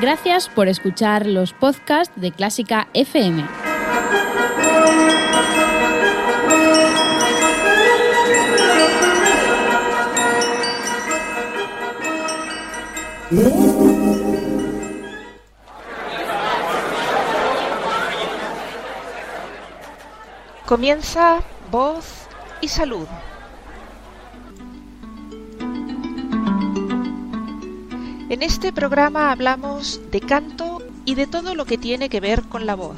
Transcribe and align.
Gracias 0.00 0.48
por 0.48 0.68
escuchar 0.68 1.26
los 1.26 1.52
podcasts 1.52 2.18
de 2.18 2.32
Clásica 2.32 2.88
FM. 2.94 3.44
Comienza 20.66 21.40
Voz 21.70 22.26
y 22.62 22.68
Salud. 22.68 23.06
En 28.32 28.42
este 28.42 28.72
programa 28.72 29.30
hablamos 29.30 30.00
de 30.10 30.22
canto 30.22 30.80
y 31.04 31.16
de 31.16 31.26
todo 31.26 31.54
lo 31.54 31.66
que 31.66 31.76
tiene 31.76 32.08
que 32.08 32.18
ver 32.18 32.40
con 32.44 32.64
la 32.64 32.74
voz. 32.74 32.96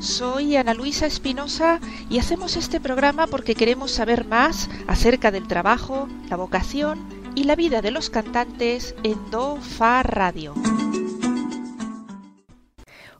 Soy 0.00 0.56
Ana 0.56 0.72
Luisa 0.72 1.04
Espinosa 1.04 1.80
y 2.08 2.18
hacemos 2.18 2.56
este 2.56 2.80
programa 2.80 3.26
porque 3.26 3.54
queremos 3.54 3.90
saber 3.90 4.26
más 4.26 4.70
acerca 4.86 5.30
del 5.30 5.48
trabajo, 5.48 6.08
la 6.30 6.36
vocación 6.36 6.98
y 7.34 7.44
la 7.44 7.56
vida 7.56 7.82
de 7.82 7.90
los 7.90 8.08
cantantes 8.08 8.94
en 9.02 9.18
Do 9.30 9.56
Fa 9.56 10.02
Radio. 10.02 10.54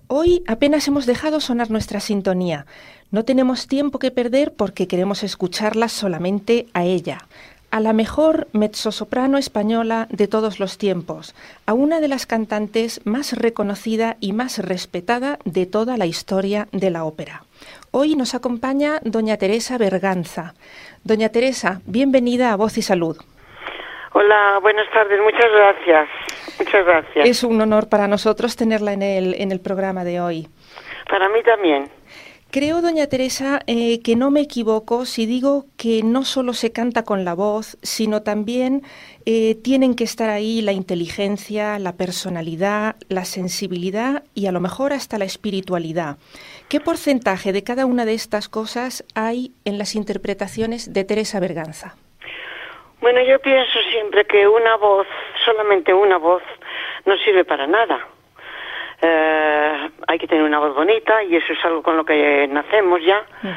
Hoy 0.07 0.43
apenas 0.47 0.89
hemos 0.89 1.05
dejado 1.05 1.41
sonar 1.41 1.71
nuestra 1.71 2.01
sintonía. 2.01 2.65
No 3.11 3.27
tenemos 3.27 3.67
tiempo 3.67 3.99
que 3.99 4.11
perder 4.11 4.55
porque 4.55 4.89
queremos 4.89 5.23
escucharla 5.25 5.91
solamente 5.91 6.69
a 6.73 6.85
ella, 6.85 7.29
a 7.71 7.81
la 7.81 7.93
mejor 7.93 8.49
mezzosoprano 8.53 9.39
española 9.39 10.07
de 10.11 10.29
todos 10.29 10.61
los 10.61 10.79
tiempos, 10.79 11.35
a 11.67 11.73
una 11.73 12.01
de 12.01 12.09
las 12.09 12.27
cantantes 12.27 13.01
más 13.07 13.33
reconocida 13.33 14.17
y 14.21 14.33
más 14.33 14.59
respetada 14.59 15.39
de 15.45 15.67
toda 15.67 15.97
la 15.97 16.07
historia 16.07 16.69
de 16.73 16.91
la 16.91 17.05
ópera. 17.05 17.43
Hoy 17.93 18.15
nos 18.15 18.35
acompaña 18.35 19.01
doña 19.03 19.37
Teresa 19.37 19.79
Berganza. 19.79 20.55
Doña 21.05 21.29
Teresa, 21.31 21.81
bienvenida 21.87 22.53
a 22.53 22.57
Voz 22.57 22.79
y 22.79 22.83
Salud. 22.83 23.17
Hola, 24.13 24.59
buenas 24.61 24.91
tardes, 24.93 25.21
muchas 25.21 25.51
gracias. 25.53 26.09
Muchas 26.59 26.85
gracias. 26.85 27.29
Es 27.29 27.45
un 27.45 27.61
honor 27.61 27.89
para 27.89 28.09
nosotros 28.09 28.57
tenerla 28.57 28.93
en 28.93 29.03
el, 29.03 29.35
en 29.35 29.53
el 29.53 29.61
programa 29.61 30.05
de 30.05 30.21
hoy. 30.21 30.49
Para 31.09 31.29
mí 31.29 31.43
también. 31.43 32.00
Creo, 32.53 32.83
doña 32.83 33.07
Teresa, 33.07 33.61
eh, 33.69 34.03
que 34.03 34.17
no 34.17 34.33
me 34.33 34.41
equivoco 34.41 35.05
si 35.05 35.25
digo 35.25 35.67
que 35.79 36.03
no 36.03 36.25
solo 36.25 36.53
se 36.53 36.73
canta 36.73 37.05
con 37.05 37.25
la 37.25 37.35
voz, 37.35 37.79
sino 37.81 38.25
también 38.25 38.83
eh, 39.25 39.55
tienen 39.63 39.95
que 39.95 40.03
estar 40.03 40.31
ahí 40.31 40.61
la 40.61 40.73
inteligencia, 40.73 41.79
la 41.79 41.93
personalidad, 41.93 42.97
la 43.09 43.25
sensibilidad 43.25 44.25
y 44.35 44.49
a 44.49 44.53
lo 44.53 44.59
mejor 44.59 44.93
hasta 44.93 45.17
la 45.17 45.27
espiritualidad. 45.27 46.17
¿Qué 46.69 46.81
porcentaje 46.81 47.53
de 47.53 47.63
cada 47.63 47.87
una 47.87 48.05
de 48.05 48.15
estas 48.15 48.49
cosas 48.49 49.05
hay 49.15 49.53
en 49.65 49.79
las 49.79 49.95
interpretaciones 49.95 50.93
de 50.93 51.05
Teresa 51.05 51.39
Berganza? 51.39 51.95
Bueno, 53.01 53.21
yo 53.23 53.39
pienso 53.39 53.79
siempre 53.93 54.25
que 54.25 54.49
una 54.49 54.77
voz, 54.77 55.07
solamente 55.45 55.95
una 55.95 56.19
voz, 56.19 56.43
no 57.07 57.17
sirve 57.19 57.45
para 57.45 57.69
nada 57.69 58.09
eh, 59.03 59.91
hay 60.07 60.19
que 60.19 60.27
tener 60.27 60.45
una 60.45 60.59
voz 60.59 60.75
bonita 60.75 61.23
y 61.23 61.37
eso 61.37 61.53
es 61.53 61.65
algo 61.65 61.83
con 61.83 61.97
lo 61.97 62.05
que 62.05 62.47
nacemos 62.49 63.03
ya. 63.03 63.25
Mm. 63.43 63.49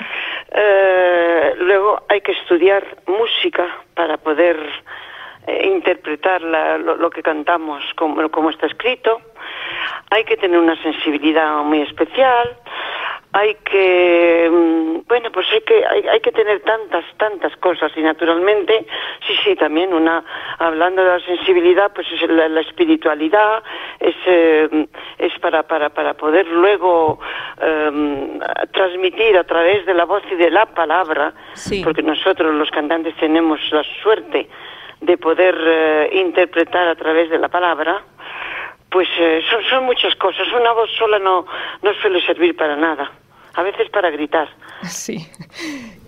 Eh, 0.51 1.53
luego 1.59 2.03
hay 2.07 2.21
que 2.21 2.31
estudiar 2.31 2.85
música 3.07 3.65
para 3.93 4.17
poder 4.17 4.57
eh, 5.47 5.67
interpretar 5.67 6.41
lo, 6.41 7.09
que 7.09 7.21
cantamos 7.21 7.83
como, 7.95 8.29
como 8.29 8.49
está 8.49 8.67
escrito. 8.67 9.21
Hay 10.11 10.23
que 10.23 10.37
tener 10.37 10.59
una 10.59 10.81
sensibilidad 10.81 11.57
muy 11.63 11.81
especial 11.81 12.57
hay 13.33 13.55
que 13.65 14.47
mm, 14.49 15.07
bueno 15.07 15.31
pues 15.31 15.47
hay 15.51 15.61
que 15.61 15.83
hay, 15.85 16.19
que 16.19 16.31
tener 16.31 16.61
tantas 16.61 17.03
tantas 17.17 17.55
cosas 17.57 17.91
y 17.95 18.01
naturalmente 18.01 18.85
sí 19.27 19.33
sí 19.43 19.55
también 19.55 19.91
una 19.91 20.23
hablando 20.59 21.03
de 21.03 21.09
la 21.09 21.25
sensibilidad 21.25 21.91
pues 21.93 22.07
es 22.11 22.29
la, 22.29 22.61
espiritualidad 22.61 23.63
es 23.99 24.15
eh, 24.27 24.87
es 25.17 25.33
para 25.39 25.63
para 25.63 25.89
para 25.89 26.13
poder 26.13 26.45
luego 26.47 27.19
em, 27.59 28.39
transmitir 28.71 29.35
a 29.35 29.43
través 29.43 29.83
de 29.87 29.95
la 29.95 30.05
voz 30.05 30.23
y 30.31 30.35
de 30.35 30.51
la 30.51 30.67
palabra 30.67 31.33
porque 31.83 32.03
nosotros 32.03 32.53
los 32.53 32.69
cantantes 32.69 33.15
tenemos 33.15 33.59
la 33.71 33.83
suerte 34.03 34.47
de 35.01 35.17
poder 35.17 35.57
eh, 35.59 36.09
interpretar 36.13 36.87
a 36.87 36.95
través 36.95 37.31
de 37.31 37.39
la 37.39 37.49
palabra 37.49 38.03
pues 38.91 39.07
eh, 39.19 39.41
son, 39.49 39.63
son 39.63 39.85
muchas 39.85 40.13
cosas. 40.17 40.47
Una 40.53 40.71
voz 40.71 40.87
sola 40.91 41.17
no, 41.17 41.47
no 41.81 41.93
suele 41.95 42.21
servir 42.21 42.55
para 42.55 42.75
nada 42.75 43.11
a 43.55 43.63
veces 43.63 43.89
para 43.89 44.09
gritar. 44.09 44.49
Sí. 44.83 45.27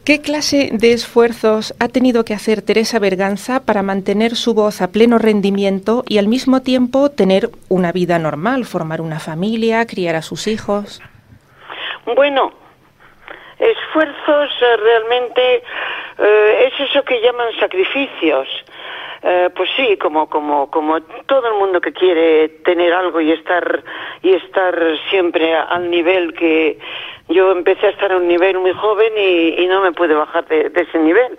¿Qué 0.06 0.22
clase 0.22 0.70
de 0.72 0.94
esfuerzos 0.94 1.74
ha 1.80 1.88
tenido 1.88 2.26
que 2.26 2.36
hacer 2.36 2.62
Teresa 2.62 3.00
Berganza 3.00 3.66
para 3.66 3.82
mantener 3.82 4.36
su 4.36 4.54
voz 4.54 4.82
a 4.82 4.92
pleno 4.92 5.18
rendimiento 5.18 6.04
y 6.08 6.20
al 6.20 6.28
mismo 6.28 6.62
tiempo 6.62 7.10
tener 7.10 7.50
una 7.70 7.92
vida 7.92 8.20
normal, 8.20 8.66
formar 8.66 9.02
una 9.02 9.20
familia, 9.20 9.88
criar 9.88 10.16
a 10.16 10.22
sus 10.22 10.46
hijos? 10.48 11.02
Bueno, 12.06 12.54
esfuerzos 13.58 14.52
eh, 14.62 14.78
realmente 14.78 15.64
eh, 16.20 16.72
es 16.72 16.90
eso 16.90 17.04
que 17.04 17.20
llaman 17.22 17.48
sacrificios. 17.60 18.48
Eh, 19.24 19.50
pues 19.56 19.72
sí, 19.76 19.98
como, 19.98 20.30
como, 20.30 20.70
como 20.70 21.02
todo 21.02 21.48
el 21.48 21.56
mundo 21.56 21.82
que 21.82 21.92
quiere 21.92 22.48
tener 22.64 22.94
algo 22.94 23.20
y 23.22 23.32
estar, 23.32 23.84
y 24.22 24.34
estar 24.34 24.80
siempre 25.10 25.56
al 25.56 25.90
nivel 25.90 26.36
que 26.36 26.78
yo 27.28 27.52
empecé 27.52 27.88
a 27.88 27.90
estar 27.90 28.12
a 28.12 28.18
un 28.18 28.28
nivel 28.28 28.60
muy 28.60 28.74
joven 28.74 29.14
y, 29.18 29.66
no 29.66 29.82
me 29.82 29.92
pude 29.92 30.14
bajar 30.14 30.46
de, 30.48 30.72
ese 30.74 31.00
nivel. 31.00 31.36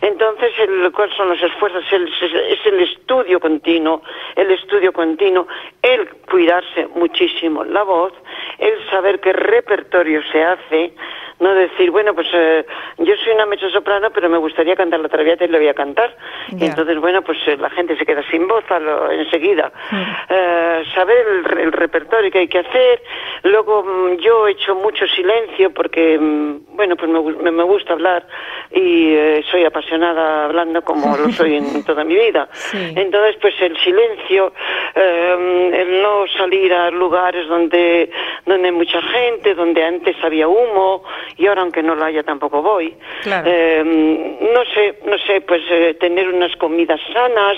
Entonces, 0.00 0.50
el, 0.58 0.90
¿cuáles 0.92 1.14
son 1.14 1.28
los 1.28 1.42
esfuerzos? 1.42 1.84
es 1.92 2.66
el 2.66 2.80
estudio 2.80 3.38
continuo, 3.38 4.02
el 4.34 4.50
estudio 4.50 4.92
continuo, 4.92 5.46
el 5.82 6.08
cuidarse 6.30 6.88
muchísimo 6.94 7.64
la 7.64 7.82
voz, 7.82 8.12
el 8.58 8.74
saber 8.90 9.20
qué 9.20 9.32
repertorio 9.32 10.22
se 10.32 10.42
hace, 10.42 10.94
no 11.38 11.54
decir, 11.54 11.90
bueno, 11.90 12.14
pues 12.14 12.28
eh, 12.32 12.64
yo 12.98 13.14
soy 13.16 13.34
una 13.34 13.44
mezzo 13.44 13.68
soprano, 13.68 14.08
pero 14.10 14.28
me 14.28 14.38
gustaría 14.38 14.74
cantar 14.74 15.00
la 15.00 15.08
traviata 15.08 15.44
y 15.44 15.48
le 15.48 15.58
voy 15.58 15.68
a 15.68 15.74
cantar. 15.74 16.16
Y 16.48 16.64
entonces, 16.64 16.98
bueno, 16.98 17.22
pues 17.22 17.38
eh, 17.46 17.56
la 17.58 17.68
gente 17.70 17.96
se 17.98 18.06
queda 18.06 18.22
sin 18.30 18.48
voz 18.48 18.64
enseguida. 19.10 19.70
Mm. 19.90 20.02
Eh, 20.30 20.84
saber 20.94 21.26
el, 21.58 21.72
repertorio 21.72 22.30
que 22.30 22.38
hay 22.38 22.48
que 22.48 22.60
hacer. 22.60 23.02
Luego, 23.42 23.82
mm, 23.82 24.16
yo 24.16 24.48
he 24.48 24.52
hecho 24.52 24.74
mucho 24.76 25.06
silencio 25.26 25.72
porque, 25.72 26.18
mm, 26.18 26.76
bueno, 26.76 26.96
pues 26.96 27.10
me, 27.10 27.50
me, 27.50 27.62
gusta 27.64 27.94
hablar 27.94 28.26
y 28.70 29.16
soy 29.50 29.64
apasionada 29.64 30.44
hablando 30.44 30.82
como 30.82 31.16
lo 31.16 31.30
soy 31.30 31.56
en 31.56 31.84
toda 31.84 32.04
mi 32.04 32.14
vida. 32.14 32.48
Entonces, 32.72 33.36
pues 33.40 33.54
el 33.60 33.76
silencio, 33.78 34.52
el 34.94 36.02
no 36.02 36.26
salir 36.36 36.72
a 36.72 36.90
lugares 36.90 37.48
donde, 37.48 38.10
donde 38.44 38.68
hay 38.68 38.74
mucha 38.74 39.00
gente, 39.02 39.54
donde 39.54 39.82
antes 39.82 40.16
había 40.22 40.48
humo, 40.48 41.02
y 41.36 41.46
ahora 41.46 41.62
aunque 41.62 41.82
no 41.82 41.94
lo 41.94 42.04
haya 42.04 42.22
tampoco 42.22 42.62
voy. 42.62 42.94
Eh, 43.24 43.82
no 43.84 44.64
sé, 44.74 44.98
no 45.04 45.18
sé, 45.18 45.40
pues 45.40 45.62
eh, 45.70 45.94
tener 45.94 46.28
unas 46.28 46.54
comidas 46.56 47.00
sanas, 47.12 47.56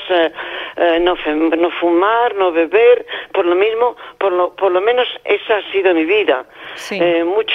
eh, 0.76 1.00
no, 1.00 1.14
no 1.56 1.70
fumar, 1.72 2.34
no 2.36 2.52
beber, 2.52 3.06
por 3.32 3.44
lo 3.44 3.54
mismo, 3.54 3.96
por 4.18 4.32
lo, 4.32 4.54
por 4.54 4.72
lo 4.72 4.80
menos 4.80 5.06
esa 5.24 5.56
ha 5.56 5.72
sido 5.72 5.94
mi 5.94 6.04
vida. 6.04 6.44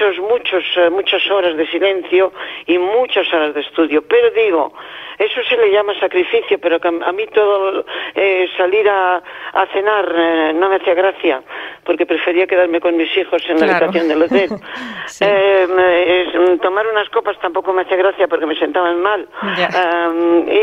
Muchos, 0.03 0.19
muchos, 0.19 0.91
muchas 0.91 1.31
horas 1.31 1.55
de 1.55 1.67
silencio 1.67 2.33
y 2.65 2.77
muchas 2.77 3.31
horas 3.33 3.53
de 3.53 3.61
estudio. 3.61 4.03
Pero 4.07 4.31
digo, 4.31 4.73
eso 5.17 5.41
se 5.47 5.57
le 5.57 5.71
llama 5.71 5.93
sacrificio, 5.99 6.59
pero 6.59 6.79
a 6.83 7.11
mí 7.11 7.25
todo 7.33 7.85
salir 8.57 8.87
a, 8.89 9.21
a 9.53 9.65
cenar 9.67 10.53
no 10.55 10.69
me 10.69 10.77
hacía 10.77 10.93
gracia, 10.93 11.41
porque 11.83 12.05
prefería 12.05 12.47
quedarme 12.47 12.79
con 12.79 12.97
mis 12.97 13.15
hijos 13.17 13.41
en 13.47 13.59
la 13.59 13.77
habitación 13.77 14.07
del 14.07 14.23
hotel. 14.23 14.49
Mm, 15.23 16.57
tomar 16.59 16.87
unas 16.87 17.09
copas 17.09 17.37
tampoco 17.39 17.73
me 17.73 17.81
hace 17.83 17.95
gracia 17.95 18.27
porque 18.27 18.45
me 18.45 18.55
sentaban 18.55 19.01
mal. 19.01 19.27
y 19.41 20.61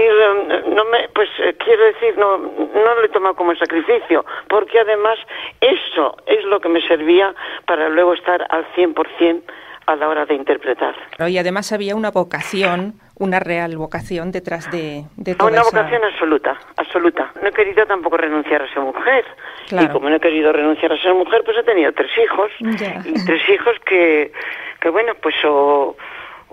um, 0.65 0.75
no 0.75 0.85
me, 0.87 1.09
pues 1.15 1.29
eh, 1.41 1.55
quiero 1.59 1.85
decir, 1.85 2.17
no, 2.19 2.39
no 2.39 2.95
lo 2.95 3.05
he 3.05 3.09
tomado 3.09 3.35
como 3.35 3.55
sacrificio, 3.55 4.25
porque 4.49 4.81
además 4.81 5.19
eso 5.61 6.17
es 6.27 6.45
lo 6.45 6.61
que 6.61 6.69
me 6.69 6.81
servía 6.87 7.35
para 7.67 7.89
luego 7.89 8.15
estar 8.15 8.47
al 8.51 8.67
100% 8.75 9.43
a 9.87 9.97
la 9.97 10.09
hora 10.09 10.27
de 10.27 10.35
interpretar. 10.35 10.95
Y 11.29 11.39
además 11.39 11.73
había 11.73 11.97
una 11.97 12.11
vocación, 12.11 12.95
una 13.21 13.39
real 13.39 13.77
vocación 13.77 14.33
detrás 14.33 14.71
de, 14.71 15.05
de 15.17 15.35
toda 15.35 15.53
Una 15.53 15.63
vocación 15.63 16.03
absoluta, 16.05 16.59
absoluta. 16.77 17.31
No 17.41 17.49
he 17.49 17.53
querido 17.53 17.87
tampoco 17.87 18.17
renunciar 18.17 18.63
a 18.63 18.69
ser 18.69 18.81
mujer. 18.81 19.25
Y 19.71 19.87
como 19.89 20.11
no 20.11 20.17
he 20.17 20.21
querido 20.21 20.53
renunciar 20.53 20.93
a 20.93 21.01
ser 21.01 21.15
mujer, 21.15 21.43
pues 21.45 21.57
he 21.59 21.63
tenido 21.63 21.93
tres 21.93 22.11
hijos. 22.19 22.51
Y 22.59 23.25
tres 23.25 23.49
hijos 23.49 23.77
que 23.85 24.33
que 24.81 24.89
bueno, 24.89 25.13
pues 25.21 25.35
o, 25.45 25.95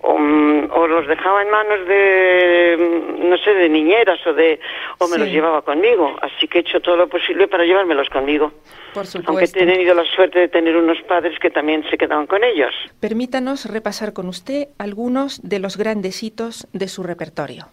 o, 0.04 0.88
los 0.88 1.08
dejaba 1.08 1.42
en 1.42 1.50
manos 1.50 1.88
de, 1.88 3.20
no 3.20 3.38
sé, 3.38 3.54
de 3.54 3.70
niñeras 3.70 4.20
o 4.26 4.34
de 4.34 4.60
o 5.00 5.08
me 5.08 5.18
los 5.18 5.28
llevaba 5.28 5.62
conmigo. 5.62 6.16
Así 6.22 6.48
que 6.48 6.60
he 6.60 6.62
hecho 6.62 6.80
todo 6.80 6.96
lo 6.96 7.08
posible 7.08 7.48
para 7.48 7.66
llevármelos 7.66 8.10
conmigo. 8.10 8.52
Por 8.94 9.06
supuesto. 9.06 9.32
Aunque 9.32 9.46
he 9.46 9.76
tenido 9.76 9.94
la 9.94 10.06
suerte 10.06 10.40
de 10.40 10.48
tener 10.48 10.76
unos 10.76 11.02
padres 11.04 11.38
que 11.40 11.50
también 11.50 11.84
se 11.90 11.98
quedaban 11.98 12.28
con 12.28 12.44
ellos. 12.44 12.74
Permítanos 13.00 13.66
repasar 13.66 14.14
con 14.14 14.28
usted 14.28 14.70
algunos 14.78 15.42
de 15.48 15.60
los 15.60 15.78
grandes 15.78 16.24
hitos 16.24 16.68
de 16.74 16.88
su 16.88 17.04
repertorio. 17.04 17.68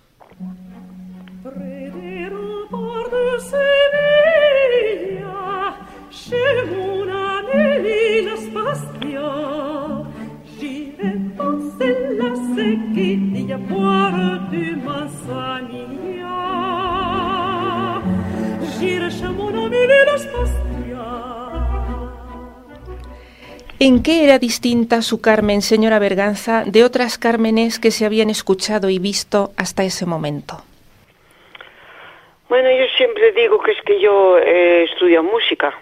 ¿En 23.81 24.03
qué 24.03 24.25
era 24.25 24.39
distinta 24.39 25.03
su 25.03 25.21
Carmen, 25.21 25.61
señora 25.61 25.99
Berganza, 25.99 26.65
de 26.65 26.85
otras 26.85 27.19
Cármenes 27.19 27.79
que 27.79 27.91
se 27.91 28.07
habían 28.07 28.31
escuchado 28.31 28.89
y 28.89 28.99
visto 28.99 29.51
hasta 29.59 29.85
ese 29.85 30.07
momento? 30.07 30.55
Bueno, 32.49 32.71
yo 32.71 32.87
siempre 32.97 33.33
digo 33.33 33.61
que 33.61 33.73
es 33.73 33.83
que 33.83 34.01
yo 34.01 34.39
he 34.39 34.85
estudiado 34.85 35.25
música 35.25 35.75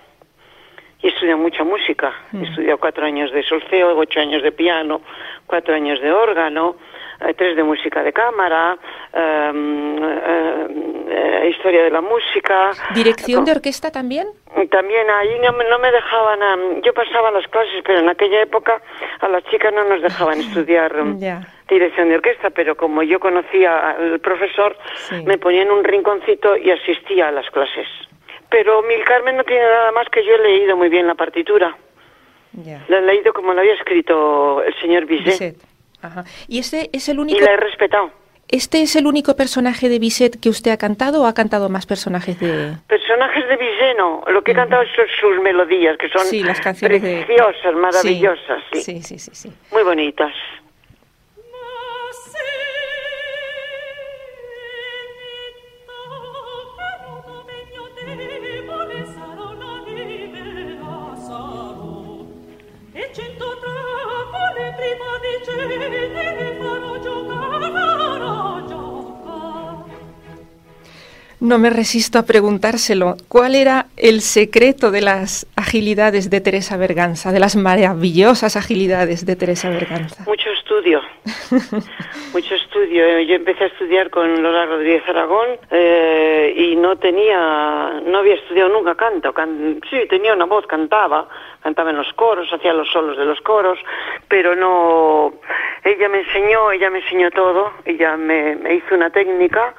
y 1.01 1.07
he 1.07 1.11
estudiado 1.11 1.39
mucha 1.39 1.63
música. 1.63 2.13
He 2.33 2.39
mm. 2.39 2.45
estudiado 2.45 2.79
cuatro 2.79 3.05
años 3.05 3.31
de 3.31 3.45
solfeo, 3.45 3.97
ocho 3.97 4.19
años 4.19 4.43
de 4.43 4.51
piano, 4.51 5.03
cuatro 5.47 5.73
años 5.73 6.01
de 6.01 6.11
órgano, 6.11 6.75
eh, 6.75 6.92
tres 7.37 7.57
de 7.57 7.63
música 7.63 8.03
de 8.03 8.13
cámara, 8.13 8.77
em, 9.13 9.97
eh, 9.99 10.67
eh, 11.09 11.49
historia 11.51 11.85
de 11.85 11.91
la 11.91 12.01
música. 12.01 12.73
¿Dirección 12.95 13.45
de 13.45 13.53
orquesta 13.53 13.91
también? 13.91 14.29
También 14.71 15.09
ahí 15.11 15.39
no, 15.41 15.53
no 15.53 15.79
me 15.79 15.91
dejaban, 15.91 16.41
em, 16.43 16.83
yo 16.83 16.93
pasaba 16.93 17.31
las 17.31 17.47
clases, 17.49 17.83
pero 17.85 18.01
en 18.01 18.09
aquella 18.09 18.43
época 18.43 18.81
a 19.21 19.29
las 19.29 19.45
chicas 19.45 19.73
no 19.73 19.85
nos 19.85 20.03
dejaban 20.03 20.41
estudiar 20.47 20.95
em, 20.97 21.19
dirección 21.69 22.09
de 22.09 22.17
orquesta, 22.17 22.51
pero 22.51 22.77
como 22.77 23.03
yo 23.03 23.19
conocía 23.19 23.91
al 23.91 24.21
profesor, 24.21 24.77
me 25.25 25.39
ponía 25.39 25.63
en 25.63 25.71
un 25.71 25.85
rinconcito 25.85 26.57
y 26.57 26.71
asistía 26.71 27.29
a 27.29 27.31
las 27.31 27.49
clases. 27.51 27.89
Pero 28.51 28.83
Mil 28.83 29.03
Carmen 29.05 29.37
no 29.37 29.45
tiene 29.45 29.63
nada 29.63 29.93
más 29.93 30.09
que 30.11 30.23
yo 30.25 30.35
he 30.35 30.39
leído 30.39 30.77
muy 30.77 30.91
bien 30.91 31.07
la 31.07 31.15
partitura. 31.15 31.75
La 32.89 32.99
he 32.99 33.03
leído 33.03 33.33
como 33.33 33.55
lo 33.55 33.61
había 33.61 33.73
escrito 33.75 34.63
el 34.63 34.75
señor 34.81 35.07
Bizet. 35.07 35.57
¿Y 36.49 36.59
este 36.59 36.91
es 36.93 37.09
el 37.09 37.19
único... 37.19 37.39
Y 37.39 37.43
la 37.43 37.53
he 37.53 37.57
respetado. 37.57 38.11
¿Este 38.49 38.83
es 38.83 38.97
el 38.97 39.07
único 39.07 39.35
personaje 39.35 39.89
de 39.89 39.99
Bizet 39.99 40.39
que 40.39 40.51
usted 40.51 40.73
ha 40.73 40.77
cantado 40.77 41.23
o 41.23 41.27
ha 41.27 41.33
cantado 41.33 41.69
más 41.69 41.87
personajes 41.87 42.39
de...? 42.39 42.77
Personajes 42.87 43.49
de 43.49 43.57
Bizet 43.57 43.97
no. 43.97 44.25
Lo 44.29 44.43
que 44.43 44.53
he 44.53 44.55
cantado 44.55 44.83
son 44.95 45.07
sus 45.21 45.43
melodías, 45.43 45.97
que 45.97 46.09
son 46.09 46.27
las 46.47 46.61
canciones 46.61 47.01
preciosas, 47.01 47.75
maravillosas. 47.75 48.63
Sí. 48.73 49.03
sí, 49.03 49.19
sí, 49.19 49.31
sí. 49.33 49.53
Muy 49.71 49.83
bonitas. 49.83 50.33
No 71.43 71.59
me 71.59 71.71
resisto 71.71 72.21
a 72.21 72.23
preguntárselo. 72.23 73.17
¿Cuál 73.29 73.57
era 73.57 73.87
el 73.97 74.21
secreto 74.21 74.93
de 74.93 75.01
las 75.01 75.45
agilidades 75.57 76.31
de 76.31 76.41
Teresa 76.41 76.77
Berganza, 76.77 77.33
de 77.33 77.41
las 77.41 77.57
maravillosas 77.57 78.55
agilidades 78.55 79.27
de 79.27 79.35
Teresa 79.35 79.69
Berganza? 79.69 80.23
Mucho 80.25 80.49
estudio. 80.51 81.01
Mucho 82.33 82.55
estudio. 82.55 83.19
Yo 83.23 83.35
empecé 83.35 83.65
a 83.65 83.67
estudiar 83.67 84.09
con 84.11 84.41
Lola 84.41 84.67
Rodríguez 84.67 85.03
Aragón 85.09 85.49
eh, 85.73 86.55
y 86.57 86.77
no 86.77 86.95
tenía, 86.95 88.01
no 88.07 88.19
había 88.19 88.35
estudiado 88.35 88.69
nunca 88.69 88.95
canto. 88.95 89.35
sí, 89.91 89.97
tenía 90.09 90.35
una 90.35 90.45
voz, 90.45 90.65
cantaba, 90.69 91.27
cantaba 91.61 91.91
en 91.91 91.97
los 91.97 92.13
coros, 92.13 92.53
hacía 92.53 92.73
los 92.73 92.89
solos 92.93 93.19
de 93.19 93.25
los 93.25 93.41
coros, 93.41 93.81
pero 94.29 94.55
no. 94.55 95.33
Ella 95.83 96.09
me 96.09 96.21
enseñó, 96.21 96.71
ella 96.71 96.89
me 96.89 97.01
enseñó 97.01 97.33
todo. 97.33 97.73
Ella 97.85 98.17
me, 98.17 98.55
me 98.55 98.77
hizo 98.77 98.95
una 98.95 99.11
técnica 99.11 99.75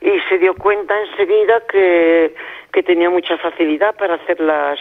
y 0.00 0.20
se 0.28 0.38
dio 0.38 0.54
cuenta 0.54 0.94
enseguida 1.00 1.62
que, 1.70 2.34
que 2.72 2.82
tenía 2.82 3.10
mucha 3.10 3.36
facilidad 3.38 3.96
para 3.96 4.14
hacer 4.14 4.40
las, 4.40 4.78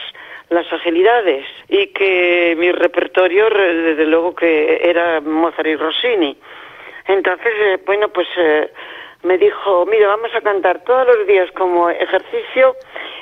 las 0.50 0.72
agilidades 0.72 1.46
y 1.68 1.88
que 1.88 2.56
mi 2.58 2.72
repertorio, 2.72 3.50
desde 3.50 4.06
luego 4.06 4.36
que 4.36 4.80
era 4.84 5.20
Mozart 5.22 5.68
y 5.68 5.76
Rossini. 5.76 6.38
Entonces, 7.08 7.54
eh, 7.60 7.80
bueno, 7.86 8.10
pues 8.10 8.28
eh, 8.38 8.70
me 9.24 9.38
dijo, 9.38 9.86
mira, 9.86 10.08
vamos 10.08 10.34
a 10.36 10.42
cantar 10.42 10.84
todos 10.84 11.08
los 11.08 11.28
días 11.28 11.50
como 11.52 11.90
ejercicio 11.90 12.76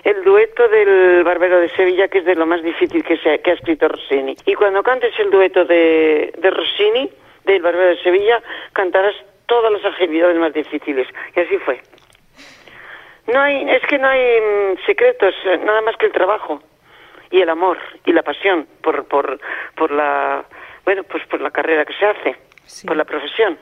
el 0.04 0.24
dueto 0.24 0.68
del 0.68 1.24
Barbero 1.24 1.60
de 1.60 1.70
Sevilla, 1.70 2.08
que 2.08 2.20
es 2.20 2.26
de 2.26 2.36
lo 2.36 2.46
más 2.46 2.62
difícil 2.62 3.04
que, 3.04 3.18
se, 3.18 3.40
que 3.40 3.52
ha 3.52 3.54
escrito 3.54 3.88
Rossini. 3.88 4.36
Y 4.46 4.54
cuando 4.54 4.84
cantes 4.84 5.18
el 5.20 5.32
dueto 5.32 5.66
de, 5.66 6.32
de 6.38 6.50
Rossini, 6.52 7.10
del 7.46 7.62
Barbero 7.62 7.90
de 7.90 8.04
Sevilla, 8.04 8.42
cantarás 8.74 9.16
todas 9.46 9.72
las 9.72 9.86
agilidades 9.86 10.38
más 10.38 10.54
difíciles. 10.54 11.08
Y 11.36 11.40
así 11.40 11.58
fue. 11.60 11.82
No 13.28 13.40
hay, 13.42 13.70
es 13.70 13.82
que 13.88 13.98
no 13.98 14.08
hay 14.08 14.40
mm, 14.40 14.86
secretos, 14.86 15.34
eh, 15.46 15.58
nada 15.58 15.82
más 15.82 15.96
que 15.98 16.06
el 16.06 16.12
trabajo 16.12 16.62
y 17.32 17.42
el 17.42 17.50
amor 17.50 17.78
y 18.06 18.12
la 18.12 18.22
pasión 18.22 18.68
por, 18.82 19.06
por, 19.08 19.40
por 19.76 19.92
la, 19.92 20.46
bueno, 20.84 21.04
pues 21.04 21.26
por 21.28 21.42
la 21.42 21.50
carrera 21.50 21.86
que 21.86 21.94
se 21.94 22.06
hace, 22.06 22.36
por 22.86 22.96
la 22.96 23.04
profesión. 23.04 23.58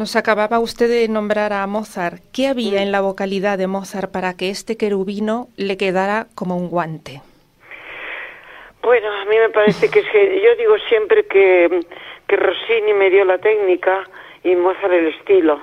Nos 0.00 0.16
acababa 0.16 0.60
usted 0.60 0.88
de 0.88 1.08
nombrar 1.08 1.52
a 1.52 1.66
Mozart. 1.66 2.22
¿Qué 2.32 2.46
había 2.46 2.80
en 2.80 2.90
la 2.90 3.02
vocalidad 3.02 3.58
de 3.58 3.66
Mozart 3.66 4.10
para 4.10 4.32
que 4.32 4.48
este 4.48 4.78
querubino 4.78 5.48
le 5.58 5.76
quedara 5.76 6.26
como 6.34 6.56
un 6.56 6.70
guante? 6.70 7.20
Bueno, 8.80 9.12
a 9.12 9.26
mí 9.26 9.36
me 9.36 9.50
parece 9.50 9.90
que, 9.90 9.98
es 9.98 10.08
que 10.08 10.40
yo 10.42 10.56
digo 10.56 10.78
siempre 10.88 11.26
que, 11.26 11.80
que 12.26 12.34
Rossini 12.34 12.94
me 12.94 13.10
dio 13.10 13.26
la 13.26 13.36
técnica 13.36 14.08
y 14.42 14.56
Mozart 14.56 14.90
el 14.90 15.08
estilo. 15.08 15.60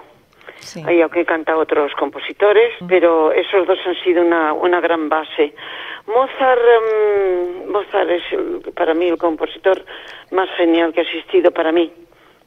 Sí. 0.59 0.83
Hay 0.85 1.01
aunque 1.01 1.25
canta 1.25 1.57
otros 1.57 1.91
compositores, 1.95 2.75
pero 2.87 3.31
esos 3.31 3.65
dos 3.65 3.79
han 3.87 3.95
sido 4.03 4.21
una, 4.21 4.53
una 4.53 4.79
gran 4.79 5.09
base. 5.09 5.55
Mozart, 6.05 6.61
um, 6.77 7.71
Mozart 7.71 8.11
es 8.11 8.23
para 8.75 8.93
mí 8.93 9.07
el 9.07 9.17
compositor 9.17 9.83
más 10.29 10.47
genial 10.57 10.93
que 10.93 10.99
ha 10.99 11.03
existido 11.03 11.49
para 11.49 11.71
mí 11.71 11.91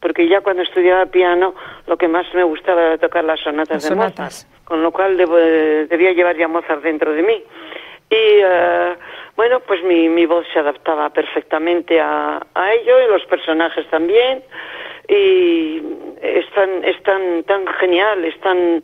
porque 0.00 0.28
ya 0.28 0.40
cuando 0.40 0.62
estudiaba 0.62 1.06
piano 1.06 1.54
lo 1.86 1.96
que 1.96 2.08
más 2.08 2.26
me 2.34 2.42
gustaba 2.42 2.82
era 2.82 2.98
tocar 2.98 3.24
las 3.24 3.40
sonatas, 3.40 3.88
de 3.88 3.94
Mozart, 3.94 4.32
con 4.64 4.82
lo 4.82 4.90
cual 4.90 5.16
debía 5.16 6.12
llevar 6.12 6.36
ya 6.36 6.48
Mozart 6.48 6.82
dentro 6.82 7.12
de 7.12 7.22
mí. 7.22 7.44
Y 8.08 8.40
eh, 8.42 8.96
bueno, 9.36 9.60
pues 9.60 9.84
mi, 9.84 10.08
mi 10.08 10.26
voz 10.26 10.46
se 10.52 10.58
adaptaba 10.58 11.10
perfectamente 11.10 12.00
a, 12.00 12.40
a 12.54 12.72
ello 12.72 13.00
y 13.00 13.10
los 13.10 13.24
personajes 13.26 13.88
también 13.88 14.42
y 15.10 15.82
es 16.22 16.48
tan, 16.54 16.84
es 16.84 17.02
tan, 17.02 17.42
tan 17.44 17.66
genial, 17.66 18.24
es 18.24 18.38
tan... 18.40 18.82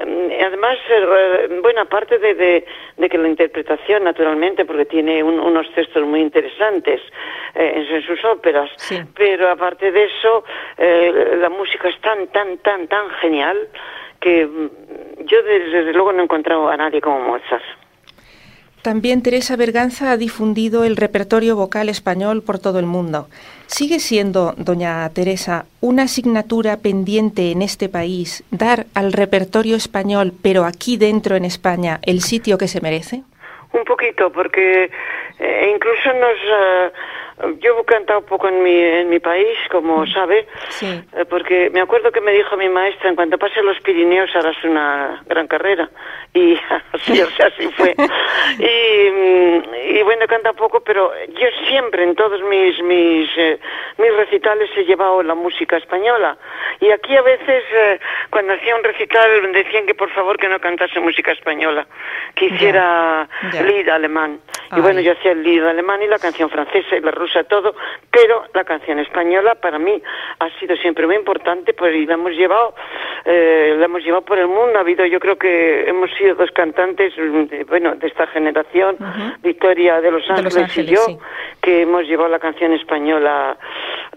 Eh, 0.00 0.42
además, 0.44 0.76
eh, 0.88 1.60
bueno, 1.62 1.82
aparte 1.82 2.18
de, 2.18 2.64
de, 2.96 3.08
que 3.08 3.18
la 3.18 3.28
interpretación, 3.28 4.04
naturalmente, 4.04 4.64
porque 4.64 4.86
tiene 4.86 5.22
unos 5.22 5.70
textos 5.74 6.04
muy 6.06 6.20
interesantes 6.20 7.00
eh, 7.54 7.84
en, 7.90 8.02
sus 8.02 8.24
óperas, 8.24 8.70
pero 9.14 9.50
aparte 9.50 9.92
de 9.92 10.04
eso, 10.04 10.44
la 10.78 11.48
música 11.50 11.88
es 11.88 12.00
tan, 12.00 12.28
tan, 12.28 12.58
tan, 12.58 12.86
tan 12.88 13.10
genial 13.20 13.68
que 14.20 14.46
mm, 14.46 15.26
yo 15.26 15.42
desde 15.42 15.92
luego 15.92 16.12
no 16.12 16.20
he 16.20 16.24
encontrado 16.24 16.68
a 16.68 16.76
nadie 16.76 17.00
como 17.00 17.20
Mozart. 17.20 17.64
También 18.82 19.22
Teresa 19.22 19.56
Berganza 19.56 20.12
ha 20.12 20.16
difundido 20.16 20.84
el 20.84 20.96
repertorio 20.96 21.56
vocal 21.56 21.88
español 21.88 22.42
por 22.42 22.58
todo 22.58 22.78
el 22.78 22.86
mundo. 22.86 23.28
¿Sigue 23.68 23.98
siendo, 23.98 24.54
doña 24.56 25.06
Teresa, 25.10 25.66
una 25.82 26.04
asignatura 26.04 26.78
pendiente 26.78 27.52
en 27.52 27.60
este 27.60 27.90
país 27.90 28.42
dar 28.50 28.86
al 28.94 29.12
repertorio 29.12 29.76
español, 29.76 30.32
pero 30.42 30.64
aquí 30.64 30.96
dentro 30.96 31.36
en 31.36 31.44
España, 31.44 32.00
el 32.02 32.22
sitio 32.22 32.56
que 32.56 32.66
se 32.66 32.80
merece? 32.80 33.24
Un 33.74 33.84
poquito, 33.84 34.32
porque 34.32 34.90
eh, 35.38 35.70
incluso 35.74 36.08
nos, 36.14 36.38
eh, 36.50 36.92
Yo 37.60 37.78
he 37.80 37.84
cantado 37.84 38.22
poco 38.22 38.48
en 38.48 38.62
mi, 38.62 38.74
en 38.76 39.08
mi 39.08 39.20
país, 39.20 39.56
como 39.70 40.06
sabe, 40.06 40.46
Sí. 40.70 40.86
eh, 41.16 41.24
porque 41.28 41.70
me 41.70 41.80
acuerdo 41.80 42.10
que 42.10 42.20
me 42.20 42.32
dijo 42.32 42.56
mi 42.56 42.68
maestra, 42.68 43.08
en 43.10 43.16
cuanto 43.16 43.38
pases 43.38 43.62
los 43.64 43.78
Pirineos 43.80 44.34
harás 44.34 44.56
una 44.64 45.22
gran 45.26 45.46
carrera. 45.46 45.88
Y 46.34 46.58
así, 46.92 47.20
o 47.20 47.30
sea, 47.30 47.46
así 47.46 47.66
fue. 47.76 47.94
Y, 48.58 49.10
mm, 49.10 49.62
y 49.98 50.02
bueno, 50.02 50.26
canta 50.26 50.52
poco, 50.52 50.80
pero 50.80 51.12
yo 51.28 51.46
siempre 51.68 52.02
en 52.02 52.14
todos 52.14 52.40
mis, 52.44 52.80
mis, 52.82 53.28
eh, 53.36 53.58
mis 53.98 54.14
recitales 54.16 54.70
he 54.76 54.84
llevado 54.84 55.22
la 55.22 55.34
música 55.34 55.76
española. 55.76 56.36
Y 56.80 56.90
aquí 56.90 57.14
a 57.16 57.22
veces, 57.22 57.62
eh, 57.72 58.00
cuando 58.30 58.54
hacía 58.54 58.74
un 58.74 58.82
recital, 58.84 59.52
decían 59.52 59.86
que 59.86 59.94
por 59.94 60.10
favor 60.10 60.38
que 60.38 60.48
no 60.48 60.58
cantase 60.60 60.98
música 61.00 61.32
española, 61.32 61.86
que 62.34 62.46
hiciera 62.46 63.28
lead 63.64 63.88
alemán. 63.88 64.40
Y 64.76 64.80
bueno, 64.80 65.00
yo 65.00 65.12
hacía 65.12 65.32
el 65.32 65.42
lead 65.42 65.66
alemán 65.66 66.02
y 66.02 66.06
la 66.06 66.18
canción 66.18 66.48
francesa 66.50 66.96
y 66.96 67.00
la 67.00 67.10
rusa, 67.10 67.27
todo, 67.44 67.74
pero 68.10 68.44
la 68.54 68.64
canción 68.64 68.98
española 68.98 69.54
para 69.56 69.78
mí 69.78 70.02
ha 70.38 70.50
sido 70.58 70.76
siempre 70.76 71.06
muy 71.06 71.16
importante, 71.16 71.72
pues 71.74 71.94
y 71.94 72.06
la 72.06 72.14
hemos 72.14 72.32
llevado, 72.32 72.74
eh, 73.24 73.74
la 73.78 73.84
hemos 73.84 74.02
llevado 74.02 74.24
por 74.24 74.38
el 74.38 74.48
mundo. 74.48 74.78
Ha 74.78 74.80
habido, 74.80 75.04
yo 75.06 75.20
creo 75.20 75.36
que 75.36 75.88
hemos 75.88 76.10
sido 76.14 76.34
dos 76.34 76.50
cantantes, 76.52 77.12
mm, 77.16 77.44
de- 77.44 77.64
bueno, 77.64 77.94
de 77.96 78.06
esta 78.06 78.26
generación, 78.28 78.96
Victoria 79.42 80.00
de 80.00 80.10
Los 80.10 80.26
De 80.28 80.42
Los 80.42 80.56
Ángeles, 80.56 80.76
y 80.78 80.94
yo, 80.94 81.00
sí. 81.02 81.18
que 81.62 81.82
hemos 81.82 82.04
llevado 82.06 82.28
la 82.28 82.38
canción 82.38 82.72
española 82.72 83.56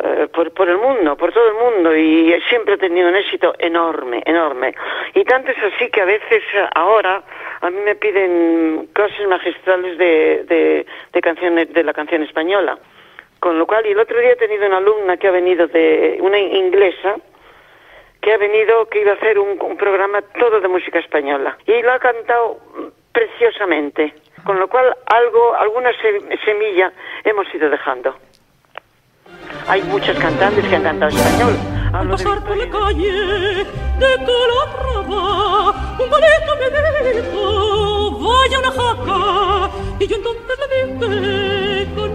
eh, 0.04 0.28
por, 0.34 0.52
por 0.54 0.68
el 0.70 0.78
mundo, 0.78 1.16
por 1.18 1.32
todo 1.32 1.48
el 1.48 1.54
mundo, 1.56 1.96
y 1.96 2.34
siempre 2.50 2.74
ha 2.76 2.78
tenido 2.78 3.08
un 3.10 3.16
éxito 3.16 3.54
enorme, 3.60 4.22
enorme. 4.26 4.74
Y 5.14 5.24
tanto 5.26 5.52
es 5.52 5.58
así 5.74 5.90
que 5.90 6.02
a 6.02 6.06
veces 6.06 6.44
ahora 6.74 7.22
a 7.62 7.70
mí 7.70 7.78
me 7.86 7.96
piden 7.96 8.88
clases 8.94 9.28
magistrales 9.28 9.98
de, 9.98 10.44
de, 10.48 10.86
de 11.14 11.22
canciones, 11.22 11.72
de 11.74 11.84
la 11.84 11.94
canción 11.94 12.24
española. 12.24 12.78
Con 13.42 13.58
lo 13.58 13.66
cual, 13.66 13.86
y 13.88 13.90
el 13.92 14.00
otro 14.00 14.18
día 14.20 14.34
he 14.34 14.36
tenido 14.36 14.68
una 14.68 14.78
alumna 14.78 15.18
que 15.18 15.28
ha 15.28 15.32
venido 15.32 15.66
de, 15.68 16.20
una 16.22 16.38
inglesa, 16.40 17.16
que 18.22 18.32
ha 18.34 18.38
venido, 18.38 18.88
que 18.88 19.02
iba 19.02 19.14
a 19.14 19.16
hacer 19.16 19.40
un, 19.40 19.60
un 19.60 19.78
programa 19.78 20.22
todo 20.40 20.62
de 20.62 20.68
música 20.68 21.00
española. 21.00 21.58
Y 21.66 21.82
lo 21.82 21.92
ha 21.92 21.98
cantado 22.00 22.60
preciosamente. 23.12 24.14
Con 24.46 24.60
lo 24.60 24.68
cual, 24.68 24.96
algo, 25.08 25.56
alguna 25.56 25.90
se- 26.02 26.38
semilla 26.46 26.94
hemos 27.24 27.52
ido 27.54 27.68
dejando. 27.70 28.16
Hay 29.68 29.82
muchos 29.84 30.16
cantantes 30.20 30.64
que 30.68 30.76
han 30.76 30.84
cantado 30.84 31.10
español. 31.12 31.54
Al 31.94 32.10
pasar 32.10 32.46
por 32.46 32.56
la 32.56 32.70
calle 32.70 33.12
de 33.12 33.66
Calatrava, 34.00 35.72
un 36.00 36.10
me 37.04 37.12
dijo, 37.12 38.20
vaya 38.20 38.60
una 38.60 38.72
jaca. 38.72 39.72
Y 40.00 40.08
yo 40.08 40.16
entonces 40.16 40.60
le 40.60 40.68
dije 40.78 42.11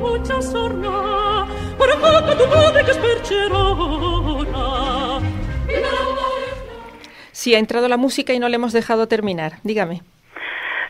Sí, 7.33 7.54
ha 7.54 7.59
entrado 7.59 7.88
la 7.88 7.97
música 7.97 8.33
y 8.33 8.38
no 8.38 8.49
le 8.49 8.56
hemos 8.56 8.73
dejado 8.73 9.06
terminar. 9.09 9.52
Dígame. 9.62 10.00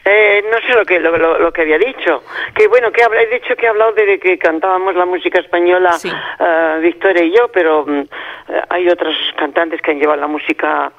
Eh, 0.08 0.44
no 0.52 0.58
sé 0.60 0.72
lo 0.78 0.84
que 0.84 1.00
lo, 1.00 1.16
lo- 1.18 1.38
lo 1.38 1.52
que 1.52 1.62
había 1.62 1.78
dicho. 1.78 2.22
Que 2.54 2.68
bueno, 2.68 2.92
que 2.92 3.02
he 3.02 3.26
dicho 3.40 3.56
que 3.56 3.66
he 3.66 3.68
hablado 3.68 3.92
de 3.92 4.20
que 4.20 4.38
cantábamos 4.38 4.94
la 4.94 5.04
música 5.04 5.40
española, 5.40 5.94
Sí. 5.94 6.08
eh, 6.38 6.78
Victoria 6.80 7.24
y 7.24 7.32
yo, 7.36 7.48
pero 7.48 7.84
eh, 7.88 8.06
hay 8.68 8.88
otros 8.88 9.14
cantantes 9.36 9.80
que 9.82 9.90
han 9.90 9.98
llevado 9.98 10.20
la 10.20 10.28
música, 10.28 10.92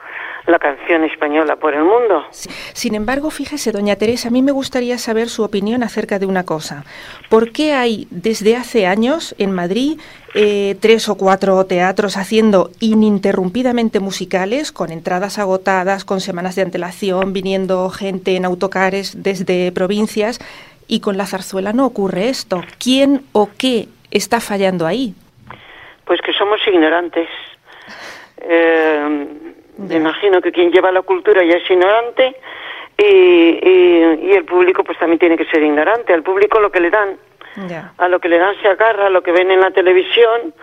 la 0.48 0.60
canción 0.60 1.04
española 1.04 1.58
por 1.58 1.74
el 1.74 1.84
mundo. 1.84 2.26
Sí. 2.32 2.50
Sin 2.74 2.96
embargo, 2.96 3.30
fíjese, 3.30 3.72
doña 3.72 3.98
Teresa, 3.98 4.30
a 4.30 4.32
mí 4.32 4.42
me 4.42 4.54
gustaría 4.54 4.98
saber 4.98 5.28
su 5.28 5.44
opinión 5.44 5.84
acerca 5.84 6.20
de 6.20 6.26
una 6.26 6.46
cosa. 6.46 6.86
¿Por 7.30 7.52
qué 7.52 7.74
hay 7.74 8.08
desde 8.10 8.56
hace 8.56 8.88
años 8.88 9.36
en 9.38 9.52
Madrid 9.52 10.00
eh, 10.36 10.78
tres 10.80 11.10
o 11.10 11.16
cuatro 11.16 11.66
teatros 11.66 12.16
haciendo 12.16 12.70
ininterrumpidamente 12.80 14.00
musicales, 14.00 14.72
con 14.72 14.92
entradas 14.92 15.38
agotadas, 15.38 16.06
con 16.06 16.22
semanas 16.22 16.56
de 16.56 16.62
antelación, 16.62 17.34
viniendo 17.34 17.90
gente 17.90 18.36
en 18.38 18.46
autocares 18.46 19.22
desde 19.22 19.72
provincias, 19.74 20.40
y 20.88 21.02
con 21.02 21.18
la 21.18 21.26
zarzuela 21.26 21.74
no 21.74 21.86
ocurre 21.86 22.30
esto? 22.30 22.62
¿Quién 22.82 23.24
o 23.34 23.50
qué 23.58 23.90
está 24.12 24.40
fallando 24.40 24.86
ahí? 24.86 25.14
Pues 26.06 26.22
que 26.22 26.32
somos 26.32 26.60
ignorantes. 26.66 27.28
Eh, 28.40 29.47
me 29.78 29.96
imagino 29.96 30.42
que 30.42 30.52
quien 30.52 30.72
lleva 30.72 30.92
la 30.92 31.02
cultura 31.02 31.44
ya 31.44 31.58
es 31.58 31.70
ignorante 31.70 32.36
y, 32.98 33.04
y, 33.06 34.20
y 34.24 34.32
el 34.34 34.46
público 34.46 34.84
pues 34.84 34.98
también 34.98 35.20
tiene 35.20 35.38
que 35.38 35.46
ser 35.46 35.62
ignorante. 35.64 36.14
Al 36.14 36.24
público 36.24 36.60
lo 36.60 36.72
que 36.72 36.80
le 36.80 36.90
dan, 36.90 37.18
Ya. 37.68 37.94
a 37.98 38.08
lo 38.08 38.20
que 38.20 38.30
le 38.30 38.38
dan 38.38 38.56
se 38.62 38.68
agarra, 38.68 39.08
a 39.08 39.10
lo 39.10 39.22
que 39.22 39.32
ven 39.32 39.50
en 39.52 39.62
la 39.62 39.72
televisión. 39.72 40.54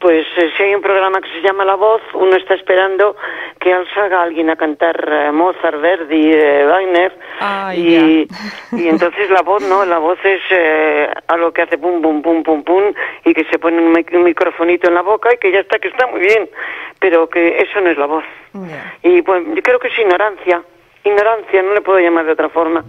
Pues 0.00 0.26
eh, 0.38 0.50
si 0.56 0.62
hay 0.62 0.74
un 0.74 0.80
programa 0.80 1.20
que 1.20 1.28
se 1.28 1.42
llama 1.42 1.62
La 1.62 1.74
Voz, 1.74 2.00
uno 2.14 2.34
está 2.34 2.54
esperando 2.54 3.16
que 3.58 3.70
al 3.70 3.86
salga 3.92 4.22
alguien 4.22 4.48
a 4.48 4.56
cantar 4.56 4.96
eh, 5.06 5.30
Mozart, 5.30 5.78
Verdi, 5.78 6.32
eh, 6.32 6.64
Wagner. 6.66 7.12
Ay, 7.38 8.26
y, 8.72 8.80
y 8.82 8.88
entonces 8.88 9.28
la 9.28 9.42
voz, 9.42 9.62
¿no? 9.62 9.84
La 9.84 9.98
voz 9.98 10.18
es 10.24 10.40
eh, 10.50 11.06
algo 11.28 11.52
que 11.52 11.62
hace 11.62 11.76
pum, 11.76 12.00
pum, 12.00 12.22
pum, 12.22 12.42
pum, 12.42 12.62
pum, 12.64 12.82
y 13.26 13.34
que 13.34 13.44
se 13.50 13.58
pone 13.58 13.76
un, 13.78 13.92
mic- 13.92 14.10
un 14.14 14.24
microfonito 14.24 14.88
en 14.88 14.94
la 14.94 15.02
boca 15.02 15.34
y 15.34 15.36
que 15.36 15.52
ya 15.52 15.60
está, 15.60 15.78
que 15.78 15.88
está 15.88 16.06
muy 16.06 16.20
bien, 16.20 16.48
pero 16.98 17.28
que 17.28 17.58
eso 17.60 17.80
no 17.82 17.90
es 17.90 17.98
la 17.98 18.06
voz. 18.06 18.24
Y 19.02 19.20
pues 19.20 19.42
yo 19.54 19.62
creo 19.62 19.78
que 19.78 19.88
es 19.88 19.98
ignorancia, 19.98 20.62
ignorancia, 21.04 21.62
no 21.62 21.74
le 21.74 21.82
puedo 21.82 21.98
llamar 21.98 22.24
de 22.24 22.32
otra 22.32 22.48
forma. 22.48 22.82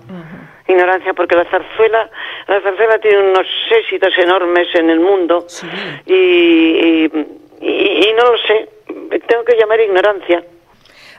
Ignorancia, 0.72 1.13
porque 1.13 1.36
la 1.36 1.46
zarzuela, 1.46 2.10
la 2.48 2.62
zarzuela 2.62 2.98
tiene 3.00 3.20
unos 3.32 3.48
éxitos 3.70 4.18
enormes 4.18 4.68
en 4.75 4.90
el 4.90 5.00
mundo 5.00 5.46
Sí. 5.48 5.68
y, 6.06 6.13
y, 6.13 7.12
y- 7.62 8.10
y 8.10 8.13
no 8.18 8.32
lo 8.32 8.38
sé, 8.40 8.70
tengo 9.28 9.44
que 9.46 9.56
llamar 9.58 9.80
ignorancia 9.82 10.44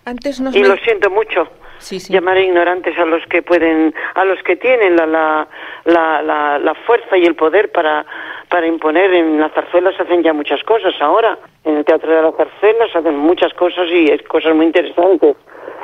Antes 0.04 0.40
nos 0.40 0.54
y 0.56 0.62
lo 0.64 0.76
siento 0.78 1.10
mucho. 1.10 1.48
Sí, 1.78 1.98
sí. 1.98 2.12
Llamar 2.12 2.38
ignorantes 2.38 2.96
a 2.98 3.04
los 3.04 3.24
que 3.26 3.42
pueden, 3.42 3.92
a 4.14 4.24
los 4.24 4.40
que 4.44 4.54
tienen 4.56 4.94
la, 4.96 5.04
la, 5.06 5.48
la, 5.84 6.22
la, 6.22 6.58
la 6.58 6.74
fuerza 6.86 7.16
y 7.18 7.24
el 7.24 7.34
poder 7.34 7.72
para, 7.72 8.04
para 8.48 8.66
imponer. 8.68 9.12
En 9.12 9.40
la 9.40 9.48
zarzuela 9.48 9.90
se 9.96 10.02
hacen 10.04 10.22
ya 10.22 10.32
muchas 10.32 10.62
cosas 10.62 10.94
ahora. 11.00 11.36
En 11.64 11.78
el 11.78 11.84
teatro 11.84 12.10
de 12.14 12.22
la 12.22 12.30
zarzuela 12.32 12.86
se 12.92 12.98
hacen 12.98 13.16
muchas 13.16 13.52
cosas 13.54 13.88
y 13.90 14.06
es 14.12 14.22
cosas 14.22 14.54
muy 14.54 14.66
interesantes. 14.66 15.34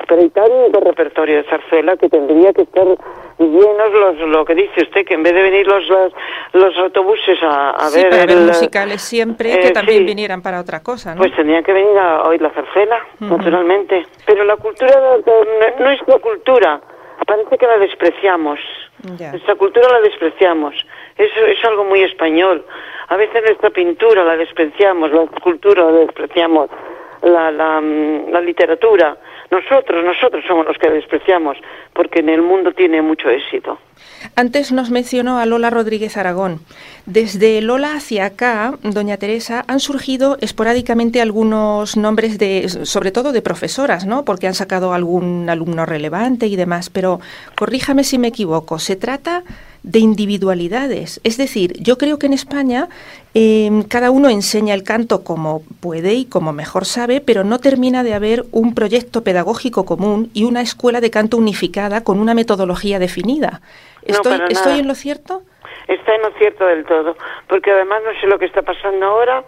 Pero 0.09 0.23
hay 0.23 0.31
tanto 0.31 0.81
repertorio 0.81 1.37
de 1.37 1.45
zarzuela 1.45 1.97
que 1.97 2.09
tendría 2.09 2.53
que 2.55 2.63
estar 2.63 2.87
llenos 3.39 3.93
los, 3.93 4.19
lo 4.31 4.45
que 4.45 4.55
dice 4.55 4.83
usted, 4.83 5.05
que 5.07 5.15
en 5.15 5.23
vez 5.23 5.35
de 5.35 5.43
venir 5.43 5.67
los, 5.67 5.87
los, 5.89 6.13
los 6.55 6.77
autobuses 6.79 7.39
a, 7.43 7.71
a 7.71 7.89
Sí, 7.91 8.01
ver 8.01 8.11
para 8.11 8.23
ver 8.27 8.31
el, 8.39 8.47
musicales 8.47 9.03
siempre, 9.03 9.53
eh, 9.53 9.61
que 9.61 9.71
también 9.71 9.99
sí. 9.99 10.05
vinieran 10.05 10.41
para 10.43 10.61
otra 10.61 10.81
cosa, 10.83 11.15
¿no? 11.15 11.19
Pues 11.21 11.37
tendrían 11.37 11.63
que 11.63 11.73
venir 11.73 11.97
a 11.99 12.23
oír 12.23 12.41
la 12.41 12.51
zarzuela, 12.51 12.99
naturalmente. 13.21 14.07
Pero 14.27 14.45
la 14.45 14.57
cultura 14.57 14.91
no- 15.79 15.91
es 15.91 16.01
la 16.07 16.19
cultura. 16.19 16.81
Parece 17.27 17.59
que 17.59 17.67
la 17.67 17.79
despreciamos. 17.79 18.59
Ya. 19.19 19.31
Nuestra 19.33 19.55
cultura 19.57 19.89
la 19.91 20.01
despreciamos. 20.01 20.75
Eso 21.17 21.45
es 21.47 21.63
algo 21.65 21.85
muy 21.85 22.03
español. 22.03 22.65
A 23.09 23.17
veces 23.17 23.43
nuestra 23.45 23.71
pintura 23.71 24.25
la 24.25 24.37
despreciamos, 24.37 25.13
la 25.13 25.27
cultura 25.43 25.85
la 25.85 25.93
despreciamos, 25.93 26.71
la, 27.23 27.51
la, 27.51 27.81
mm, 27.81 28.31
la 28.31 28.41
literatura. 28.41 29.17
Nosotros, 29.51 30.05
nosotros 30.05 30.45
somos 30.47 30.67
los 30.67 30.77
que 30.77 30.91
despreciamos, 30.91 31.57
porque 31.95 32.21
en 32.21 32.29
el 32.29 32.43
mundo 32.43 32.73
tiene 32.73 33.01
mucho 33.01 33.31
éxito. 33.31 33.79
Antes 34.37 34.73
nos 34.73 34.91
mencionó 34.91 35.39
a 35.39 35.47
Lola 35.47 35.71
Rodríguez 35.71 36.17
Aragón. 36.17 36.61
Desde 37.07 37.61
Lola 37.63 37.95
hacia 37.95 38.27
acá, 38.27 38.75
doña 38.83 39.17
Teresa, 39.17 39.65
han 39.67 39.81
surgido 39.81 40.37
esporádicamente 40.41 41.23
algunos 41.23 41.97
nombres 41.97 42.39
de, 42.39 42.69
sobre 42.69 43.11
todo 43.11 43.33
de 43.33 43.41
profesoras, 43.41 44.07
¿no? 44.07 44.25
Porque 44.25 44.47
han 44.47 44.55
sacado 44.55 44.93
algún 44.93 45.49
alumno 45.49 45.87
relevante 45.87 46.47
y 46.47 46.57
demás. 46.57 46.91
Pero 46.91 47.21
corríjame 47.57 48.05
si 48.05 48.19
me 48.19 48.29
equivoco. 48.29 48.79
Se 48.79 48.97
trata 48.97 49.45
de 49.89 50.01
individualidades. 50.01 51.19
Es 51.25 51.39
decir, 51.39 51.73
yo 51.81 51.97
creo 51.97 52.19
que 52.19 52.27
en 52.27 52.35
España 52.35 52.89
eh, 53.35 53.71
cada 53.89 54.11
uno 54.11 54.29
enseña 54.29 54.75
el 54.75 54.85
canto 54.85 55.25
como 55.25 55.63
puede 55.81 56.13
y 56.13 56.27
como 56.27 56.53
mejor 56.53 56.85
sabe, 56.85 57.23
pero 57.23 57.43
no 57.43 57.59
termina 57.59 58.03
de 58.03 58.13
haber 58.13 58.45
un 58.53 58.75
proyecto 58.75 59.25
pedagógico 59.25 59.87
común 59.87 60.31
y 60.35 60.45
una 60.45 60.61
escuela 60.61 61.01
de 61.01 61.11
canto 61.11 61.39
unificada 61.39 62.05
con 62.05 62.21
una 62.21 62.35
metodología 62.35 62.99
definida. 62.99 63.63
¿Estoy, 64.03 64.41
¿estoy 64.51 64.79
en 64.81 64.89
lo 64.89 64.95
cierto? 64.95 65.43
Está 65.87 66.15
en 66.15 66.23
lo 66.23 66.33
cierto 66.33 66.67
del 66.67 66.85
todo, 66.85 67.17
porque 67.49 67.71
además 67.71 68.03
no 68.05 68.21
sé 68.21 68.27
lo 68.27 68.39
que 68.39 68.45
está 68.45 68.61
pasando 68.61 69.07
ahora, 69.07 69.43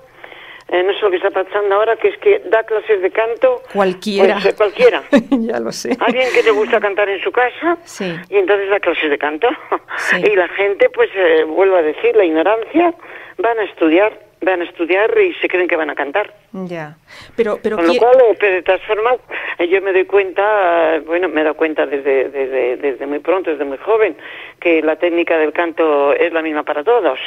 eh, 0.72 0.82
no 0.82 0.92
sé 0.94 1.00
lo 1.02 1.10
que 1.10 1.16
está 1.16 1.30
pasando 1.30 1.74
ahora, 1.74 1.96
que 1.96 2.08
es 2.08 2.18
que 2.18 2.40
da 2.46 2.62
clases 2.64 3.02
de 3.02 3.10
canto 3.10 3.62
Cualquiera. 3.72 4.34
pues, 4.34 4.46
eh, 4.46 4.54
cualquiera. 4.56 5.02
ya 5.30 5.60
lo 5.60 5.72
sé. 5.72 5.96
Alguien 6.00 6.28
que 6.34 6.42
le 6.42 6.50
gusta 6.52 6.80
cantar 6.80 7.08
en 7.08 7.20
su 7.20 7.30
casa 7.32 7.76
Sí. 7.84 8.14
y 8.28 8.36
entonces 8.36 8.70
da 8.70 8.80
clases 8.80 9.10
de 9.10 9.18
canto. 9.18 9.48
Sí. 9.96 10.16
Y 10.24 10.34
la 10.36 10.48
gente, 10.48 10.88
pues, 10.90 11.10
eh, 11.14 11.44
vuelvo 11.44 11.76
a 11.76 11.82
decir, 11.82 12.14
la 12.16 12.24
ignorancia, 12.24 12.94
van 13.38 13.58
a 13.58 13.64
estudiar, 13.64 14.18
van 14.40 14.62
a 14.62 14.64
estudiar 14.64 15.10
y 15.18 15.34
se 15.34 15.48
creen 15.48 15.68
que 15.68 15.76
van 15.76 15.90
a 15.90 15.94
cantar. 15.94 16.32
Ya. 16.52 16.96
Pero, 17.36 17.58
pero 17.62 17.76
Con 17.76 17.86
lo 17.86 17.90
¿quién- 17.90 18.02
cual, 18.02 18.16
eh, 18.20 18.36
pero 18.38 18.54
de 18.56 18.62
todas 18.62 18.80
formas, 18.82 19.16
eh, 19.58 19.68
yo 19.68 19.82
me 19.82 19.92
doy 19.92 20.04
cuenta, 20.06 21.00
bueno, 21.06 21.28
me 21.28 21.40
he 21.42 21.44
dado 21.44 21.56
cuenta 21.56 21.84
desde, 21.86 22.30
desde, 22.30 22.76
desde 22.78 23.06
muy 23.06 23.18
pronto, 23.18 23.50
desde 23.50 23.64
muy 23.64 23.76
joven, 23.78 24.16
que 24.58 24.80
la 24.82 24.96
técnica 24.96 25.36
del 25.36 25.52
canto 25.52 26.12
es 26.14 26.32
la 26.32 26.40
misma 26.42 26.62
para 26.62 26.82
todos. 26.82 27.18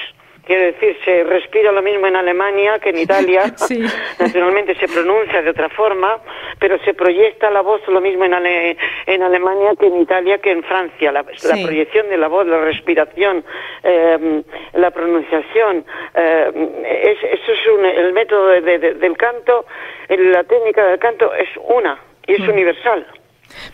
Quiero 0.45 0.65
decir, 0.65 0.97
se 1.05 1.23
respira 1.23 1.71
lo 1.71 1.81
mismo 1.81 2.05
en 2.05 2.15
Alemania 2.17 2.77
que 2.79 2.89
en 2.89 2.97
Italia. 2.99 3.43
Sí. 3.57 3.81
Naturalmente 4.19 4.75
se 4.75 4.87
pronuncia 4.87 5.41
de 5.41 5.49
otra 5.49 5.69
forma, 5.69 6.17
pero 6.59 6.77
se 6.83 6.93
proyecta 6.93 7.49
la 7.49 7.61
voz 7.61 7.81
lo 7.87 8.01
mismo 8.01 8.25
en, 8.25 8.33
Ale- 8.33 8.77
en 9.05 9.23
Alemania 9.23 9.71
que 9.79 9.87
en 9.87 10.01
Italia 10.01 10.37
que 10.39 10.51
en 10.51 10.63
Francia. 10.63 11.11
La, 11.11 11.23
proyección 11.23 12.09
de 12.09 12.17
la 12.17 12.27
voz, 12.27 12.45
la 12.45 12.59
respiración, 12.59 13.43
eh, 13.83 14.43
la 14.73 14.91
pronunciación, 14.91 15.85
eh, 16.13 16.51
es- 17.03 17.39
eso 17.39 17.51
es 17.53 17.67
un- 17.67 17.85
el 17.85 18.11
método 18.13 18.47
de- 18.47 18.77
de- 18.79 18.93
del 18.95 19.15
canto, 19.17 19.65
la 20.09 20.43
técnica 20.43 20.85
del 20.87 20.99
canto 20.99 21.33
es 21.33 21.49
una 21.69 21.97
y 22.27 22.33
es 22.33 22.39
Mm. 22.41 22.49
universal. 22.49 23.07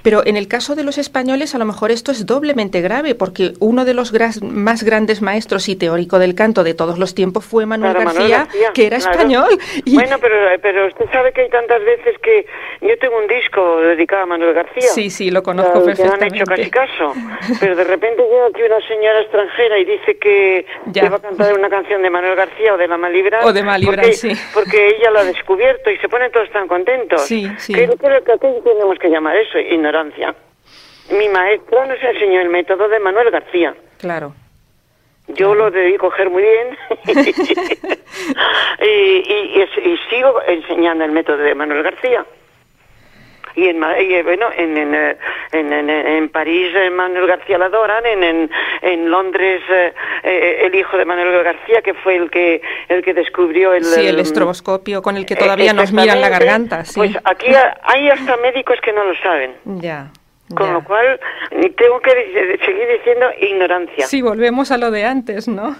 Pero 0.03 0.25
en 0.25 0.37
el 0.37 0.47
caso 0.47 0.75
de 0.75 0.83
los 0.83 0.97
españoles, 0.97 1.55
a 1.55 1.57
lo 1.57 1.65
mejor 1.65 1.91
esto 1.91 2.11
es 2.11 2.25
doblemente 2.25 2.81
grave, 2.81 3.15
porque 3.15 3.53
uno 3.59 3.85
de 3.85 3.93
los 3.93 4.11
gras- 4.11 4.41
más 4.41 4.83
grandes 4.83 5.21
maestros 5.21 5.69
y 5.69 5.75
teórico 5.75 6.19
del 6.19 6.35
canto 6.35 6.63
de 6.63 6.73
todos 6.73 6.97
los 6.99 7.15
tiempos 7.15 7.45
fue 7.45 7.65
Manuel, 7.65 7.93
Claro, 7.93 8.05
García, 8.05 8.21
Manuel 8.21 8.45
García, 8.47 8.71
que 8.73 8.85
era 8.87 8.97
claro. 8.97 9.11
español. 9.11 9.49
Y- 9.85 9.95
Bueno, 9.95 10.17
pero, 10.21 10.35
pero 10.61 10.87
usted 10.87 11.05
sabe 11.11 11.31
que 11.33 11.41
hay 11.41 11.49
tantas 11.49 11.83
veces 11.83 12.15
que 12.21 12.45
yo 12.81 12.97
tengo 12.99 13.17
un 13.17 13.27
disco 13.27 13.77
dedicado 13.81 14.23
a 14.23 14.25
Manuel 14.25 14.53
García. 14.53 14.81
Sí, 14.89 15.09
sí, 15.09 15.31
lo 15.31 15.43
conozco 15.43 15.73
no 15.73 15.79
han 15.79 15.85
perfectamente. 15.85 16.37
hecho 16.37 16.45
casi 16.45 16.69
caso. 16.69 17.13
Pero 17.59 17.75
de 17.75 17.83
repente 17.83 18.23
llega 18.23 18.47
aquí 18.47 18.61
una 18.63 18.79
señora 18.87 19.21
extranjera 19.21 19.77
y 19.79 19.85
dice 19.85 20.17
que, 20.17 20.65
Ya. 20.87 21.03
que 21.03 21.09
va 21.09 21.17
a 21.17 21.21
cantar 21.21 21.53
una 21.57 21.69
canción 21.69 22.01
de 22.01 22.09
Manuel 22.09 22.35
García 22.35 22.73
o 22.73 22.77
de 22.77 22.87
La 22.87 22.97
Malibran. 22.97 23.43
O 23.43 23.53
de 23.53 23.63
Malibran, 23.63 23.97
porque, 24.05 24.13
sí. 24.13 24.31
Porque 24.53 24.87
ella 24.97 25.11
lo 25.11 25.19
ha 25.19 25.23
descubierto 25.23 25.89
y 25.89 25.97
se 25.97 26.09
ponen 26.09 26.31
todos 26.31 26.49
tan 26.51 26.67
contentos. 26.67 27.21
Sí, 27.21 27.47
sí. 27.57 27.73
Creo, 27.73 27.95
creo 27.97 28.23
que 28.23 28.31
aquí 28.33 28.47
tenemos 28.63 28.97
que 28.99 29.09
llamar 29.09 29.35
eso 29.37 29.57
ignorancia. 29.73 30.35
Mi 31.11 31.27
maestra 31.29 31.85
nos 31.85 32.01
enseñó 32.03 32.41
el 32.41 32.49
método 32.49 32.87
de 32.87 32.99
Manuel 32.99 33.31
García. 33.31 33.73
Claro. 33.97 34.33
Yo 35.29 35.53
lo 35.55 35.69
debí 35.71 35.97
coger 35.97 36.29
muy 36.29 36.41
bien 36.43 36.77
y, 38.81 38.87
y- 38.87 39.61
y- 39.61 39.89
y 39.89 39.97
sigo 40.09 40.41
enseñando 40.47 41.03
el 41.05 41.11
método 41.11 41.37
de 41.37 41.55
Manuel 41.55 41.83
García. 41.83 42.25
Y 43.59 43.67
en, 43.67 43.77
y, 43.77 44.13
eh, 44.13 44.23
bueno, 44.23 44.47
en, 44.55 44.77
en, 44.77 44.95
eh, 44.95 45.17
en, 45.51 45.73
en- 45.73 45.89
en 45.89 46.29
París 46.29 46.71
eh, 46.75 46.89
Manuel 46.89 47.27
García 47.27 47.57
la 47.57 47.65
adoran, 47.65 48.05
en, 48.05 48.23
en, 48.23 48.51
en 48.81 49.11
Londres 49.11 49.61
eh, 49.69 50.61
el 50.63 50.73
hijo 50.75 50.97
de 50.97 51.03
Manuel 51.03 51.43
García, 51.43 51.81
que 51.81 51.93
fue 51.95 52.15
el 52.15 52.29
que, 52.31 52.61
el 52.87 53.03
que 53.03 53.13
descubrió 53.13 53.73
el... 53.73 53.83
Sí, 53.83 54.07
el 54.07 54.19
estroboscopio 54.19 55.01
con 55.01 55.17
el 55.17 55.25
que 55.25 55.35
todavía 55.35 55.73
nos 55.73 55.91
miran 55.91 56.21
la 56.21 56.29
garganta. 56.29 56.85
Sí. 56.85 56.93
Pues 56.99 57.17
aquí 57.25 57.53
ha- 57.53 57.77
hay 57.83 58.09
hasta 58.09 58.37
médicos 58.37 58.77
que 58.81 58.93
no 58.93 59.03
lo 59.03 59.15
saben. 59.17 59.55
ya. 59.65 60.11
Con 60.55 60.65
ya. 60.65 60.73
lo 60.73 60.83
cual, 60.83 61.19
tengo 61.77 61.99
que 61.99 62.11
seguir 62.65 62.87
diciendo 62.97 63.27
ignorancia. 63.39 64.07
Sí, 64.07 64.21
volvemos 64.23 64.71
a 64.71 64.77
lo 64.79 64.89
de 64.89 65.05
antes, 65.05 65.47
¿no? 65.47 65.75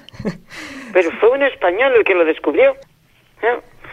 Pero 0.94 1.10
fue 1.20 1.30
un 1.30 1.42
español 1.42 1.94
el 1.96 2.04
que 2.04 2.14
lo 2.14 2.24
descubrió. 2.24 2.76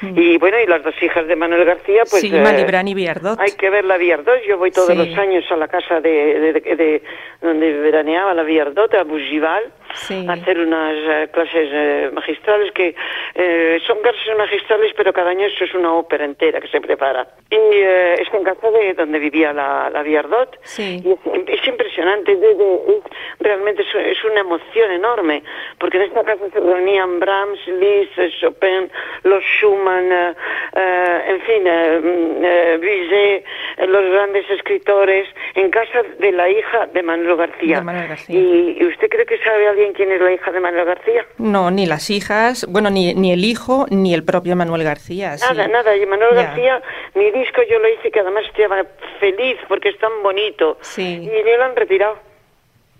¿Eh? 0.02 0.12
Y 0.14 0.38
bueno, 0.38 0.58
y 0.60 0.66
las 0.66 0.82
dos 0.82 0.94
hijas 1.02 1.26
de 1.26 1.36
Manuel 1.36 1.64
García, 1.64 2.02
pues... 2.10 2.22
Mm. 2.24 2.26
sí, 2.28 2.36
eh, 2.36 2.40
Malibran 2.40 2.88
y 2.88 2.94
Viardot. 2.94 3.38
Hay 3.40 3.52
que 3.52 3.70
ver 3.70 3.84
la 3.84 3.96
Viardot. 3.96 4.40
Yo 4.48 4.58
voy 4.58 4.70
todos 4.70 4.88
Sí. 4.88 4.94
los 4.96 5.16
años 5.18 5.44
a 5.50 5.56
la 5.56 5.68
casa 5.68 6.00
de, 6.00 6.10
de- 6.40 6.52
de- 6.52 6.76
de- 6.76 7.02
donde 7.42 7.72
veraneaba 7.80 8.34
la 8.34 8.42
Viardot, 8.42 8.92
a 8.94 9.04
Bougival, 9.04 9.62
Sí. 9.96 10.26
hacer 10.28 10.58
unas 10.60 10.94
eh, 10.94 11.28
clases 11.32 11.68
eh, 11.72 12.10
magistrales 12.12 12.70
que 12.72 12.94
eh, 13.34 13.78
son 13.86 13.98
clases 14.02 14.36
magistrales, 14.36 14.92
pero 14.96 15.12
cada 15.12 15.30
año 15.30 15.46
eso 15.46 15.64
es 15.64 15.74
una 15.74 15.92
ópera 15.94 16.24
entera 16.24 16.60
que 16.60 16.68
se 16.68 16.80
prepara. 16.80 17.26
Y 17.50 17.56
eh, 17.56 18.14
es 18.20 18.32
en 18.34 18.44
casa 18.44 18.70
de 18.70 18.94
donde 18.94 19.18
vivía 19.18 19.52
la, 19.52 19.88
la 19.90 20.02
Viardot. 20.02 20.58
Sí. 20.62 21.00
Y 21.04 21.12
es, 21.12 21.18
es 21.60 21.66
impresionante, 21.68 22.36
de- 22.36 22.54
de- 22.54 23.00
realmente 23.40 23.82
es, 23.82 23.94
es 24.18 24.24
una 24.24 24.40
emoción 24.40 24.90
enorme, 24.92 25.42
porque 25.78 25.96
en 25.96 26.04
esta 26.04 26.22
casa 26.24 26.44
se 26.52 26.60
reunían 26.60 27.18
Brahms, 27.20 27.58
Liszt, 27.66 28.18
Chopin, 28.40 28.90
los 29.24 29.42
Schumann, 29.42 30.34
en 30.74 31.40
fin, 31.42 31.62
mm, 31.64 32.80
Bizet, 32.80 33.44
los 33.88 34.10
grandes 34.10 34.48
escritores, 34.50 35.28
en 35.54 35.70
casa 35.70 36.02
de 36.18 36.32
la 36.32 36.48
hija 36.48 36.86
de 36.86 37.02
Manuel 37.02 37.36
García. 37.36 37.78
De 37.78 37.84
Manuel 37.84 38.08
García. 38.08 38.38
¿Y, 38.38 38.76
y 38.80 38.86
usted 38.86 39.08
cree 39.08 39.26
que 39.26 39.38
sabe 39.38 39.68
alguien 39.68 39.85
quién 39.92 40.10
es 40.12 40.20
la 40.20 40.32
hija 40.32 40.50
de 40.52 40.60
Manuel 40.60 40.84
García? 40.86 41.24
No, 41.38 41.70
ni 41.70 41.86
las 41.86 42.10
hijas, 42.10 42.66
bueno, 42.68 42.90
ni, 42.90 43.14
ni 43.14 43.32
el 43.32 43.44
hijo, 43.44 43.86
ni 43.90 44.14
el 44.14 44.24
propio 44.24 44.56
Manuel 44.56 44.82
García. 44.84 45.36
sí. 45.38 45.44
Nada, 45.48 45.68
nada. 45.68 45.96
Y 45.96 46.06
Manuel 46.06 46.34
Ya. 46.34 46.42
García, 46.44 46.82
mi 47.14 47.30
disco 47.30 47.60
yo 47.70 47.78
lo 47.78 47.88
hice 47.88 48.10
que 48.10 48.20
además 48.20 48.44
estaba 48.46 48.84
feliz 49.20 49.56
porque 49.68 49.90
es 49.90 49.98
tan 49.98 50.22
bonito. 50.22 50.78
Sí. 50.80 51.20
Y 51.22 51.44
me 51.44 51.56
lo 51.56 51.64
han 51.64 51.76
retirado. 51.76 52.18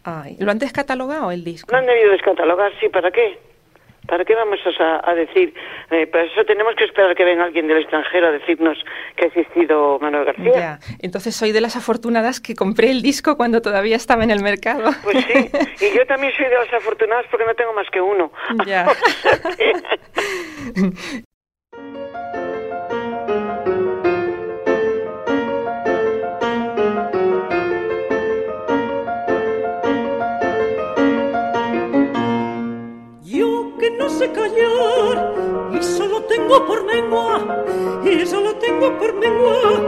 Ay, 0.04 0.36
¿Lo 0.38 0.50
han 0.52 0.58
descatalogado 0.60 1.32
el 1.32 1.42
disco? 1.42 1.72
Lo 1.72 1.78
han 1.78 1.86
debido 1.86 2.12
descatalogar, 2.12 2.72
sí, 2.78 2.88
¿para 2.88 3.10
qué? 3.10 3.38
¿Para 4.06 4.24
qué 4.24 4.34
vamos 4.34 4.58
a, 4.80 5.10
a 5.10 5.14
decir? 5.14 5.54
Eh, 5.90 6.06
para 6.06 6.24
eso 6.24 6.44
tenemos 6.44 6.74
que 6.76 6.84
esperar 6.84 7.14
que 7.14 7.24
venga 7.24 7.44
alguien 7.44 7.66
del 7.66 7.78
extranjero 7.78 8.28
a 8.28 8.30
decirnos 8.30 8.78
que 9.16 9.24
ha 9.24 9.28
existido 9.28 9.98
Manuel 10.00 10.24
García. 10.24 10.52
Ya, 10.54 10.78
entonces 11.00 11.34
soy 11.34 11.52
de 11.52 11.60
las 11.60 11.76
afortunadas 11.76 12.40
que 12.40 12.54
compré 12.54 12.90
el 12.90 13.02
disco 13.02 13.36
cuando 13.36 13.60
todavía 13.62 13.96
estaba 13.96 14.24
en 14.24 14.30
el 14.30 14.42
mercado. 14.42 14.90
Pues 15.02 15.24
sí, 15.24 15.50
y 15.86 15.96
yo 15.96 16.06
también 16.06 16.32
soy 16.36 16.46
de 16.46 16.54
las 16.54 16.72
afortunadas 16.72 17.26
porque 17.30 17.46
no 17.46 17.54
tengo 17.54 17.72
más 17.72 17.88
que 17.90 18.00
uno. 18.00 18.32
Ya. 18.66 18.86
sé 34.08 34.30
callar 34.32 35.34
y 35.72 35.82
solo 35.82 36.22
tengo 36.22 36.64
por 36.66 36.84
lengua, 36.84 37.64
y 38.04 38.26
solo 38.26 38.54
tengo 38.56 38.98
por 38.98 39.14
lengua 39.14 39.80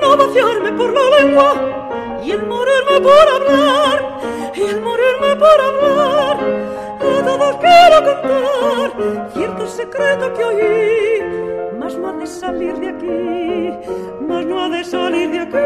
no 0.00 0.16
vaciarme 0.16 0.72
por 0.72 0.92
la 0.92 1.18
lengua 1.18 1.54
y 2.24 2.30
el 2.32 2.46
morirme 2.46 3.00
por 3.00 3.28
hablar, 3.28 4.52
y 4.54 4.62
el 4.62 4.80
morirme 4.80 5.36
por 5.36 5.60
hablar. 5.60 6.36
A 7.00 7.24
todos 7.24 7.56
quiero 7.56 8.04
contar 8.04 8.92
cierto 9.32 9.66
secreto 9.66 10.32
que 10.34 10.44
oí, 10.44 11.72
mas 11.78 11.96
no 11.96 12.08
ha 12.08 12.12
de 12.14 12.26
salir 12.26 12.74
de 12.74 12.88
aquí, 12.88 13.72
mas 14.20 14.44
no 14.46 14.64
ha 14.64 14.68
de 14.68 14.84
salir 14.84 15.30
de 15.30 15.38
aquí, 15.40 15.56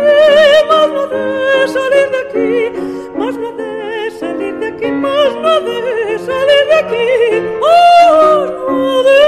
mas 0.68 0.88
no 0.90 1.02
ha 1.02 1.06
de 1.06 1.68
salir 1.68 2.10
de 2.10 2.18
aquí, 2.18 2.80
mas 3.16 3.36
no 3.36 3.48
ha 3.48 3.52
de 3.52 4.10
salir 4.10 4.58
de 4.58 4.66
aquí, 4.66 4.90
mas 4.90 5.34
no 5.34 5.48
ha 5.48 5.60
de 5.60 6.18
salir 6.18 6.66
de 6.68 6.74
aquí, 6.74 7.58
mas 7.60 7.91
no 8.12 9.02
de 9.02 9.22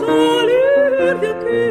salir 0.00 1.18
de 1.20 1.28
aquí. 1.34 1.66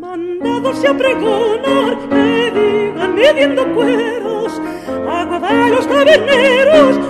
mandados 0.00 0.84
a 0.84 0.94
pregonar 0.94 1.96
digan 2.54 3.14
midiendo 3.14 3.62
cueros 3.74 4.60
agua 5.08 5.38
de 5.40 5.70
los 5.70 5.86
taberneros 5.86 7.05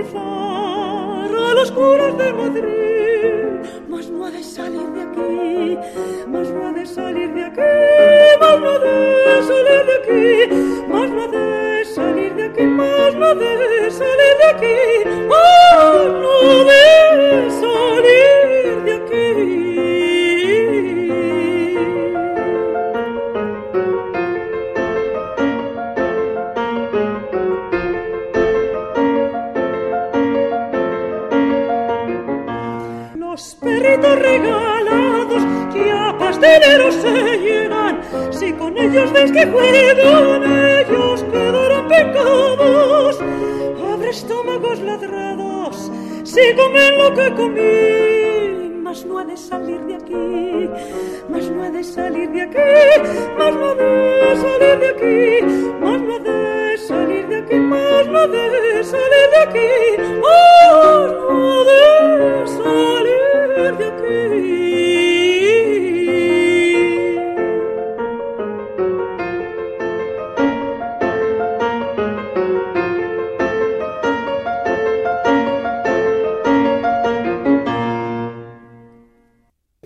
a 0.00 1.54
los 1.54 1.70
curas 1.72 2.18
de 2.18 2.32
Madrid. 2.32 3.70
Mas 3.88 4.08
no 4.08 4.26
ha 4.26 4.30
de 4.30 4.42
salir 4.42 4.88
de 4.90 5.02
aquí 5.02 5.78
mas 6.26 6.48
no 6.50 6.66
ha 6.66 6.72
de 6.72 6.86
salir 6.86 7.23
ves 39.74 39.94
que 39.94 40.02
juegan, 40.02 40.44
ellos 40.78 41.24
quedarán 41.24 41.88
pecados. 41.88 43.18
Abre 43.92 44.10
estómagos 44.10 44.80
ladrados, 44.80 45.90
si 46.24 46.54
comen 46.54 46.98
lo 46.98 47.14
que 47.14 47.34
comí, 47.34 48.80
mas 48.82 49.04
no 49.04 49.18
ha 49.18 49.24
de 49.24 49.36
salir 49.36 49.80
de 49.88 49.94
aquí, 49.96 50.70
mas 51.28 51.48
no 51.50 51.62
ha 51.62 51.70
de 51.70 51.84
salir 51.84 52.30
de 52.30 52.42
aquí, 52.42 52.58
mas 53.38 53.54
no 53.54 53.66
ha 53.70 53.74
de 53.74 54.36
salir 54.44 54.78
de 54.82 54.88
aquí, 54.94 55.46
mas 55.80 56.00
no 56.02 56.14
ha 56.14 56.18
de 56.18 56.78
salir 56.88 57.28
de 57.28 57.36
aquí, 57.36 57.56
mas 57.56 58.06
no 58.08 58.18
ha 58.18 58.26
de 58.28 58.84
salir 58.84 59.28
de 59.30 59.36
aquí, 59.36 59.98
mas 60.20 61.12
no 61.26 61.38
ha 61.38 61.64
de 61.64 62.46
salir 62.46 63.76
de 63.78 63.84
aquí. 63.86 64.43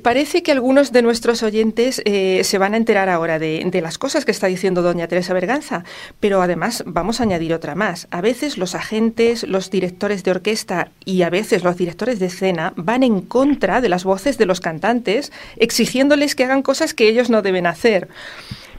Parece 0.09 0.43
que 0.43 0.53
algunos 0.53 0.91
de 0.91 1.03
nuestros 1.03 1.43
oyentes 1.43 2.01
eh, 2.07 2.41
se 2.43 2.57
van 2.57 2.73
a 2.73 2.79
enterar 2.79 3.11
ahora 3.11 3.39
de, 3.39 3.63
de, 3.71 3.83
las 3.83 3.99
cosas 3.99 4.25
que 4.25 4.31
está 4.31 4.47
diciendo 4.47 4.81
doña 4.81 5.07
Teresa 5.07 5.35
Berganza, 5.35 5.85
pero 6.19 6.41
además 6.41 6.83
vamos 6.87 7.21
a 7.21 7.25
añadir 7.25 7.53
otra 7.53 7.75
más. 7.75 8.09
A 8.11 8.23
veces 8.23 8.57
los 8.57 8.75
agentes, 8.75 9.43
los 9.47 9.71
directores 9.71 10.25
de 10.25 10.31
orquesta 10.31 10.93
y 11.05 11.25
a 11.25 11.29
veces 11.29 11.63
los 11.63 11.77
directores 11.77 12.21
de 12.21 12.25
escena 12.25 12.73
van 12.75 13.03
en 13.03 13.21
contra 13.21 13.83
de 13.83 13.91
las 13.91 14.05
voces 14.05 14.39
de 14.39 14.47
los 14.47 14.63
cantantes, 14.63 15.31
exigiéndoles 15.57 16.35
que 16.35 16.45
hagan 16.45 16.63
cosas 16.63 16.95
que 16.95 17.07
ellos 17.07 17.29
no 17.29 17.43
deben 17.43 17.67
hacer. 17.67 18.09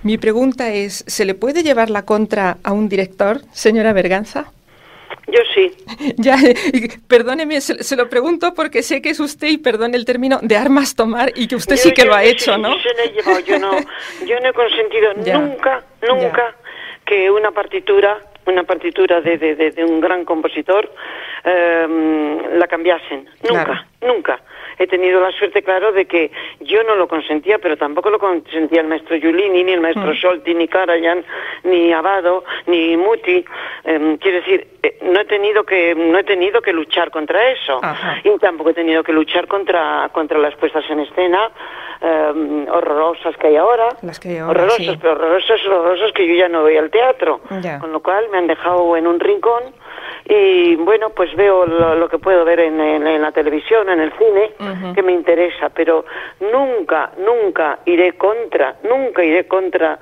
Mi 0.01 0.17
pregunta 0.17 0.73
es, 0.73 1.03
¿se 1.05 1.25
le 1.25 1.35
puede 1.35 1.61
llevar 1.61 1.91
la 1.91 2.05
contra 2.05 2.57
a 2.63 2.71
un 2.71 2.89
director, 2.89 3.43
señora 3.53 3.93
Berganza? 3.93 4.51
Yo 5.27 5.39
sí. 5.53 5.71
Ya, 6.17 6.37
perdóneme, 7.07 7.61
se, 7.61 7.83
se, 7.83 7.95
lo 7.95 8.09
pregunto 8.09 8.53
porque 8.53 8.81
sé 8.83 9.01
que 9.01 9.09
es 9.09 9.19
usted, 9.19 9.47
y 9.47 9.57
perdone 9.57 9.97
el 9.97 10.05
término, 10.05 10.39
de 10.41 10.57
armas 10.57 10.95
tomar 10.95 11.31
y 11.35 11.47
que 11.47 11.55
usted 11.55 11.75
yo, 11.75 11.81
sí 11.81 11.91
que 11.93 12.01
yo, 12.03 12.07
lo 12.07 12.15
ha 12.15 12.23
yo 12.23 12.29
hecho, 12.31 12.55
sí, 12.55 12.61
¿no? 12.61 12.69
Se 12.79 12.93
le 12.93 13.03
he 13.05 13.11
llevado, 13.13 13.39
yo 13.39 13.59
no, 13.59 13.71
yo 14.25 14.39
no 14.39 14.49
he 14.49 14.53
consentido 14.53 15.13
Ya, 15.23 15.37
nunca, 15.37 15.83
nunca 16.07 16.55
que 17.05 17.29
una 17.31 17.51
partitura, 17.51 18.17
una 18.45 18.63
partitura 18.63 19.19
de, 19.21 19.37
de, 19.37 19.55
de, 19.55 19.71
de 19.71 19.83
un 19.83 19.99
gran 19.99 20.25
compositor, 20.25 20.91
eh, 21.43 22.37
la 22.55 22.67
cambiasen. 22.67 23.27
Nunca, 23.47 23.65
Claro. 23.65 23.81
nunca. 24.01 24.39
He 24.79 24.87
tenido 24.87 25.19
la 25.21 25.31
suerte, 25.33 25.61
claro, 25.61 25.91
de 25.91 26.05
que 26.05 26.31
yo 26.61 26.81
no 26.83 26.95
lo 26.95 27.07
consentía, 27.07 27.57
pero 27.59 27.75
tampoco 27.77 28.09
lo 28.09 28.17
consentía 28.17 28.81
el 28.81 28.87
maestro 28.87 29.17
Giulini, 29.17 29.63
ni 29.63 29.73
el 29.73 29.81
maestro 29.81 30.11
Mm. 30.13 30.15
Solti, 30.15 30.53
ni 30.55 30.67
Karajan, 30.69 31.23
ni 31.65 31.91
Abado, 31.93 32.43
ni 32.65 32.95
Muti. 32.97 33.43
Eh, 33.83 34.17
quiero 34.21 34.37
decir, 34.37 34.67
eh, 34.81 34.97
no 35.03 35.19
he 35.19 35.25
tenido 35.25 35.63
que 35.65 35.93
no 35.95 36.17
he 36.17 36.23
tenido 36.23 36.61
que 36.61 36.71
luchar 36.73 37.11
contra 37.11 37.49
eso 37.51 37.79
Ajá. 37.83 38.17
y 38.23 38.37
tampoco 38.39 38.69
he 38.69 38.73
tenido 38.73 39.03
que 39.03 39.11
luchar 39.13 39.47
contra 39.47 40.09
contra 40.13 40.39
las 40.39 40.55
puestas 40.55 40.83
en 40.89 41.01
escena 41.01 41.51
eh, 42.01 42.65
horrorosas 42.71 43.35
que 43.37 43.47
hay 43.47 43.57
ahora. 43.57 43.89
Las 44.01 44.19
que 44.19 44.29
hay 44.29 44.37
ahora, 44.37 44.51
horrorosas, 44.63 44.85
sí. 44.85 44.97
pero 45.01 45.11
horrorosas, 45.13 45.65
horrorosas 45.65 46.11
que 46.13 46.25
yo 46.25 46.35
ya 46.35 46.47
no 46.47 46.61
voy 46.61 46.77
al 46.77 46.89
teatro. 46.89 47.41
Con 47.81 47.91
lo 47.91 47.99
cual 48.01 48.29
me 48.31 48.37
han 48.37 48.47
dejado 48.47 48.95
en 48.95 49.05
un 49.07 49.19
rincón 49.19 49.63
y 50.25 50.75
bueno, 50.75 51.09
pues 51.09 51.35
veo 51.35 51.65
lo, 51.65 51.95
lo 51.95 52.07
que 52.07 52.17
puedo 52.19 52.45
ver 52.45 52.59
en, 52.59 52.79
en- 52.79 53.05
en 53.07 53.21
la 53.21 53.31
televisión, 53.31 53.89
en 53.89 53.99
el 53.99 54.11
cine, 54.13 54.51
Que 54.93 55.03
me 55.03 55.11
interesa, 55.11 55.69
pero 55.69 56.05
nunca, 56.39 57.11
nunca 57.17 57.79
iré 57.85 58.13
contra, 58.13 58.75
nunca 58.83 59.23
iré 59.23 59.47
contra 59.47 59.99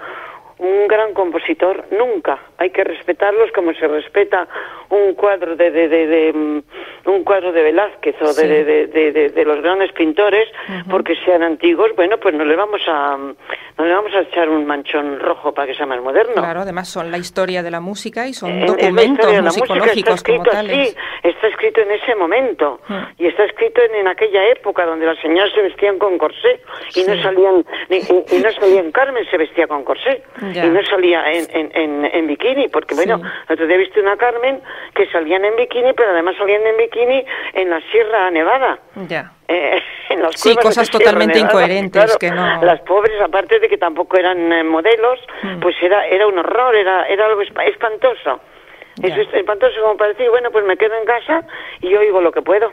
un 0.59 0.87
gran 0.87 1.13
compositor, 1.13 1.85
nunca. 1.91 2.39
Hay 2.59 2.71
que 2.71 2.83
respetarlos 2.83 3.51
como 3.51 3.73
se 3.73 3.87
respeta 3.87 4.47
un 4.89 5.13
cuadro 5.13 5.55
de, 5.55 5.69
de, 5.69 5.87
de, 5.87 6.07
de, 6.07 6.33
mm, 6.33 6.61
un 7.05 7.23
cuadro 7.23 7.51
de 7.51 7.61
Velázquez 7.61 8.15
o 8.21 8.27
Sí. 8.33 8.47
de, 8.47 9.43
los 9.45 9.61
grandes 9.61 9.91
pintores, 9.93 10.47
porque 10.89 11.15
sean 11.25 11.43
antiguos, 11.43 11.91
bueno, 11.95 12.17
pues 12.17 12.33
no 12.35 12.43
le 12.45 12.55
vamos 12.55 12.81
a 12.87 13.15
no 13.17 13.85
le 13.85 13.93
vamos 13.93 14.11
a 14.15 14.21
echar 14.21 14.49
un 14.49 14.65
manchón 14.65 15.19
rojo 15.19 15.53
para 15.53 15.67
que 15.67 15.75
sea 15.75 15.85
más 15.85 16.01
moderno. 16.01 16.33
Claro, 16.35 16.61
además 16.61 16.89
son 16.89 17.11
la 17.11 17.19
historia 17.19 17.61
de 17.61 17.69
la 17.69 17.79
música 17.79 18.27
y 18.27 18.33
son 18.33 18.49
Eh, 18.49 18.65
documentos 18.65 19.31
la 19.31 19.41
musicológicos 19.43 19.97
está 19.97 20.13
escrito 20.15 20.39
como 20.45 20.51
tales. 20.51 20.89
así, 20.89 20.97
está 21.29 21.47
escrito 21.47 21.81
en 21.81 21.91
ese 21.91 22.15
momento 22.15 22.79
Mm. 22.87 22.95
y 23.19 23.27
está 23.27 23.43
escrito 23.45 23.81
en, 23.83 23.93
en 23.95 24.07
aquella 24.07 24.47
época 24.47 24.83
donde 24.85 25.05
las 25.05 25.19
señoras 25.19 25.51
se 25.53 25.61
vestían 25.61 25.99
con 25.99 26.17
corsé 26.17 26.59
y 26.95 27.03
no 27.03 27.21
salían 27.21 27.63
y, 27.89 27.97
y 28.35 28.39
no 28.39 28.51
salían 28.53 28.91
Carmen 28.91 29.25
se 29.29 29.37
vestía 29.37 29.67
con 29.67 29.83
corsé 29.83 30.23
Ya. 30.53 30.65
y 30.65 30.69
no 30.69 30.81
salía 30.83 31.31
en, 31.31 31.45
en, 31.51 31.71
en, 31.75 32.05
en 32.05 32.27
bikini 32.27 32.46
porque 32.71 32.95
bueno 32.95 33.17
Sí. 33.17 33.23
el 33.47 33.53
otro 33.53 33.67
día 33.67 33.75
he 33.75 33.79
visto 33.79 33.99
una 33.99 34.15
Carmen 34.17 34.61
que 34.95 35.07
salían 35.07 35.43
en 35.45 35.55
bikini 35.55 35.93
pero 35.93 36.11
además 36.11 36.35
salían 36.37 36.65
en 36.65 36.77
bikini 36.77 37.25
en 37.53 37.69
la 37.69 37.81
Sierra 37.91 38.31
Nevada 38.31 38.79
Ya. 39.07 39.31
eh, 39.47 39.81
en 40.09 40.21
las 40.21 40.39
Sí, 40.39 40.55
cosas 40.55 40.89
totalmente 40.89 41.35
Nevada, 41.35 41.51
incoherentes 41.53 42.03
claro, 42.03 42.19
que 42.19 42.31
no- 42.31 42.63
Las 42.65 42.81
pobres, 42.81 43.19
aparte 43.21 43.59
de 43.59 43.67
que 43.67 43.77
tampoco 43.77 44.17
eran 44.17 44.51
eh, 44.51 44.63
modelos, 44.63 45.19
Mm. 45.43 45.59
pues 45.59 45.75
era 45.81 46.07
era 46.07 46.27
un 46.27 46.37
horror, 46.39 46.75
era 46.75 47.05
era 47.07 47.25
algo 47.25 47.41
espa- 47.41 47.65
espantoso. 47.67 48.39
Ya. 48.95 49.09
Eso 49.13 49.21
es 49.21 49.33
espantoso 49.33 49.79
como 49.81 49.95
para 49.97 50.09
decir, 50.13 50.27
bueno, 50.29 50.49
pues 50.51 50.65
me 50.65 50.75
quedo 50.77 50.95
en 50.95 51.05
casa 51.05 51.43
y 51.81 51.89
yo 51.89 51.99
oigo 51.99 52.19
lo 52.21 52.31
que 52.31 52.41
puedo. 52.41 52.71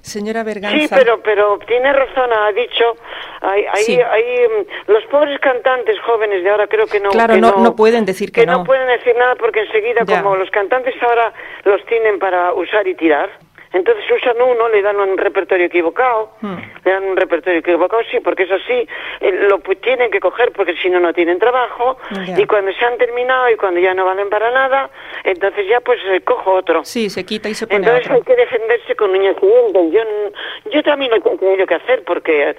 Señora 0.00 0.42
Berganza. 0.42 0.78
Sí, 0.78 0.88
pero 0.90 1.20
pero 1.22 1.58
tiene 1.66 1.92
razón, 1.92 2.30
ha 2.32 2.50
dicho, 2.52 2.96
hay, 3.40 3.64
hay, 3.72 3.82
Sí. 3.84 4.00
hay, 4.00 4.46
mm, 4.48 4.90
los 4.90 5.04
pobres 5.06 5.38
cantantes 5.40 5.98
jóvenes 6.00 6.42
de 6.42 6.50
ahora 6.50 6.66
creo 6.66 6.86
que 6.86 7.00
no 7.00 7.10
Claro, 7.10 7.34
que 7.34 7.40
no- 7.40 7.56
no 7.58 7.76
pueden 7.76 8.04
decir 8.04 8.32
que 8.32 8.46
no. 8.46 8.58
no. 8.58 8.64
pueden 8.64 8.86
decir 8.88 9.14
nada 9.16 9.34
porque 9.36 9.60
enseguida 9.60 10.02
Ya. 10.04 10.22
como 10.22 10.36
los 10.36 10.50
cantantes 10.50 10.94
ahora 11.02 11.32
los 11.64 11.84
tienen 11.86 12.18
para 12.18 12.52
usar 12.54 12.86
y 12.86 12.94
tirar, 12.94 13.30
entonces 13.72 14.04
usan 14.10 14.36
uno, 14.42 14.68
le 14.68 14.82
dan 14.82 14.96
un 14.96 15.16
repertorio 15.16 15.64
equivocado, 15.66 16.32
Hmm. 16.42 16.56
le 16.84 16.90
dan 16.92 17.04
un 17.04 17.16
repertorio 17.16 17.60
equivocado, 17.60 18.02
sí, 18.10 18.20
porque 18.20 18.42
es 18.42 18.50
así, 18.50 18.86
eh, 19.20 19.32
lo 19.48 19.60
tienen 19.80 20.10
que 20.10 20.20
coger 20.20 20.52
porque 20.52 20.76
si 20.76 20.90
no, 20.90 21.00
no 21.00 21.14
tienen 21.14 21.38
trabajo, 21.38 21.96
y 22.36 22.44
cuando 22.46 22.70
se 22.74 22.84
han 22.84 22.98
terminado 22.98 23.48
y 23.50 23.56
cuando 23.56 23.80
ya 23.80 23.94
no 23.94 24.04
valen 24.04 24.28
para 24.28 24.50
nada, 24.50 24.90
entonces 25.24 25.66
ya 25.68 25.80
pues 25.80 25.98
eh, 26.06 26.20
cojo 26.22 26.52
otro. 26.52 26.84
Sí, 26.84 27.08
se 27.10 27.24
quita 27.24 27.48
y 27.48 27.54
se 27.54 27.66
pone 27.66 27.78
Entonces 27.78 28.06
otro. 28.06 28.14
hay 28.16 28.22
que 28.22 28.36
defenderse 28.36 28.94
con 28.96 29.10
uñas 29.10 29.36
y 29.40 29.46
dientes. 29.46 29.92
Yo, 29.92 30.70
yo 30.70 30.82
también 30.82 31.10
lo 31.10 31.16
he 31.18 31.38
tenido 31.38 31.66
que 31.66 31.74
hacer 31.74 32.04
porque 32.04 32.56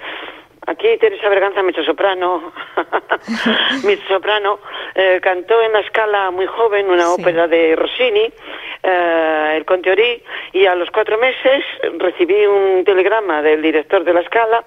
aquí 0.66 0.96
Teresa 0.98 1.28
Berganza, 1.28 1.62
mezzosoprano, 1.62 2.52
mezzosoprano, 3.84 4.58
eh, 4.94 5.20
cantó 5.22 5.60
en 5.62 5.72
la 5.72 5.80
escala 5.80 6.30
muy 6.30 6.46
joven 6.46 6.88
una 6.90 7.04
Sí. 7.06 7.20
ópera 7.22 7.46
de 7.48 7.76
Rossini, 7.76 8.32
eh, 8.82 9.52
el 9.56 9.64
Conte 9.64 9.90
Ori, 9.90 10.22
y 10.52 10.66
a 10.66 10.74
los 10.74 10.90
cuatro 10.90 11.18
meses 11.18 11.64
recibí 11.98 12.46
un 12.46 12.84
telegrama 12.84 13.42
del 13.42 13.62
director 13.62 14.04
de 14.04 14.12
la 14.14 14.20
escala 14.20 14.64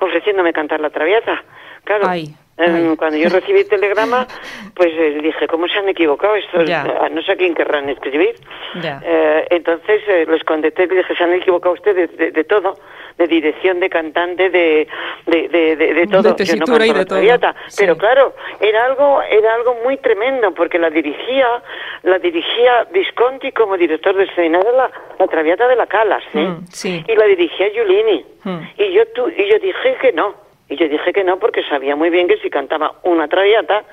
ofreciéndome 0.00 0.52
cantar 0.52 0.80
la 0.80 0.90
Traviata. 0.90 1.42
Claro. 1.84 2.04
Ay, 2.08 2.26
ay. 2.58 2.96
Cuando 2.96 3.16
yo 3.16 3.28
recibí 3.28 3.60
el 3.60 3.68
telegrama, 3.68 4.26
pues 4.74 4.88
eh, 4.92 5.18
dije, 5.22 5.46
¿cómo 5.46 5.68
se 5.68 5.78
han 5.78 5.88
equivocado 5.88 6.34
estos? 6.36 6.66
Ya. 6.66 6.84
No 7.10 7.22
sé 7.22 7.32
a 7.32 7.36
quién 7.36 7.54
querrán 7.54 7.88
escribir. 7.88 8.34
Ya. 8.82 9.00
Eh, 9.04 9.46
entonces 9.50 10.02
eh, 10.08 10.26
les 10.28 10.42
contesté 10.44 10.84
y 10.84 10.86
dije, 10.88 11.14
se 11.14 11.24
han 11.24 11.32
equivocado 11.32 11.74
ustedes 11.74 12.16
de, 12.16 12.30
de 12.30 12.44
todo, 12.44 12.74
de 13.16 13.26
dirección, 13.26 13.80
de 13.80 13.88
cantante, 13.90 14.50
de, 14.50 14.86
de, 15.26 15.48
de, 15.48 15.76
de, 15.76 16.06
todo. 16.06 16.34
De 16.34 16.44
Yo 16.44 16.56
no 16.56 16.84
y 16.84 16.88
de 16.88 17.04
todo. 17.04 17.18
Traviata. 17.18 17.54
Sí. 17.66 17.76
Pero 17.80 17.96
claro, 17.96 18.34
era 18.60 18.84
algo, 18.84 19.22
era 19.22 19.54
algo 19.54 19.74
muy 19.84 19.96
tremendo 19.98 20.52
porque 20.54 20.78
la 20.78 20.90
dirigía, 20.90 21.62
la 22.02 22.18
dirigía 22.18 22.86
Visconti 22.92 23.52
como 23.52 23.76
director 23.76 24.16
de 24.16 24.24
escena, 24.24 24.60
era 24.60 24.72
la, 24.72 24.90
la 25.18 25.26
Traviata 25.26 25.66
de 25.66 25.76
la 25.76 25.86
Calas, 25.86 26.22
¿eh? 26.34 26.46
Mm, 26.46 26.66
sí. 26.70 27.04
Y 27.06 27.16
la 27.16 27.26
dirigía 27.26 27.70
Giulini. 27.70 28.24
Mm. 28.44 28.58
Y 28.78 28.92
yo 28.92 29.06
tu, 29.08 29.28
y 29.28 29.50
yo 29.50 29.58
dije 29.58 29.96
que 30.00 30.12
no. 30.12 30.47
Y 30.68 30.76
yo 30.76 30.88
dije 30.88 31.12
que 31.12 31.24
no 31.24 31.38
porque 31.38 31.62
sabía 31.64 31.96
muy 31.96 32.10
bien 32.10 32.28
que 32.28 32.36
si 32.38 32.50
cantaba 32.50 32.94
una 33.02 33.26
Traviata, 33.28 33.84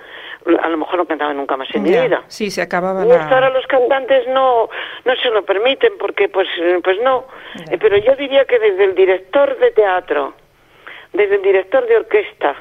a 0.62 0.70
lo 0.70 0.78
mejor 0.78 0.98
no 0.98 1.06
cantaba 1.06 1.34
nunca 1.34 1.58
más 1.58 1.68
en 1.74 1.84
mi 1.84 1.90
vida. 1.90 2.24
Sí, 2.28 2.52
se 2.52 2.62
acababa 2.62 3.06
Y 3.06 3.12
ahora 3.12 3.50
los 3.50 3.66
cantantes 3.68 4.28
no, 4.28 4.70
no 5.06 5.16
se 5.16 5.30
lo 5.30 5.44
permiten 5.44 5.94
porque 5.98 6.30
pues, 6.30 6.48
pues 6.84 7.00
no. 7.02 7.26
Ya. 7.56 7.74
Eh, 7.74 7.78
Pero 7.80 7.98
yo 7.98 8.16
diría 8.16 8.46
que 8.46 8.60
desde 8.60 8.84
el 8.84 8.96
director 8.96 9.58
de 9.58 9.72
teatro, 9.72 10.34
desde 11.14 11.36
el 11.36 11.42
director 11.42 11.88
de 11.88 11.98
orquesta, 11.98 12.56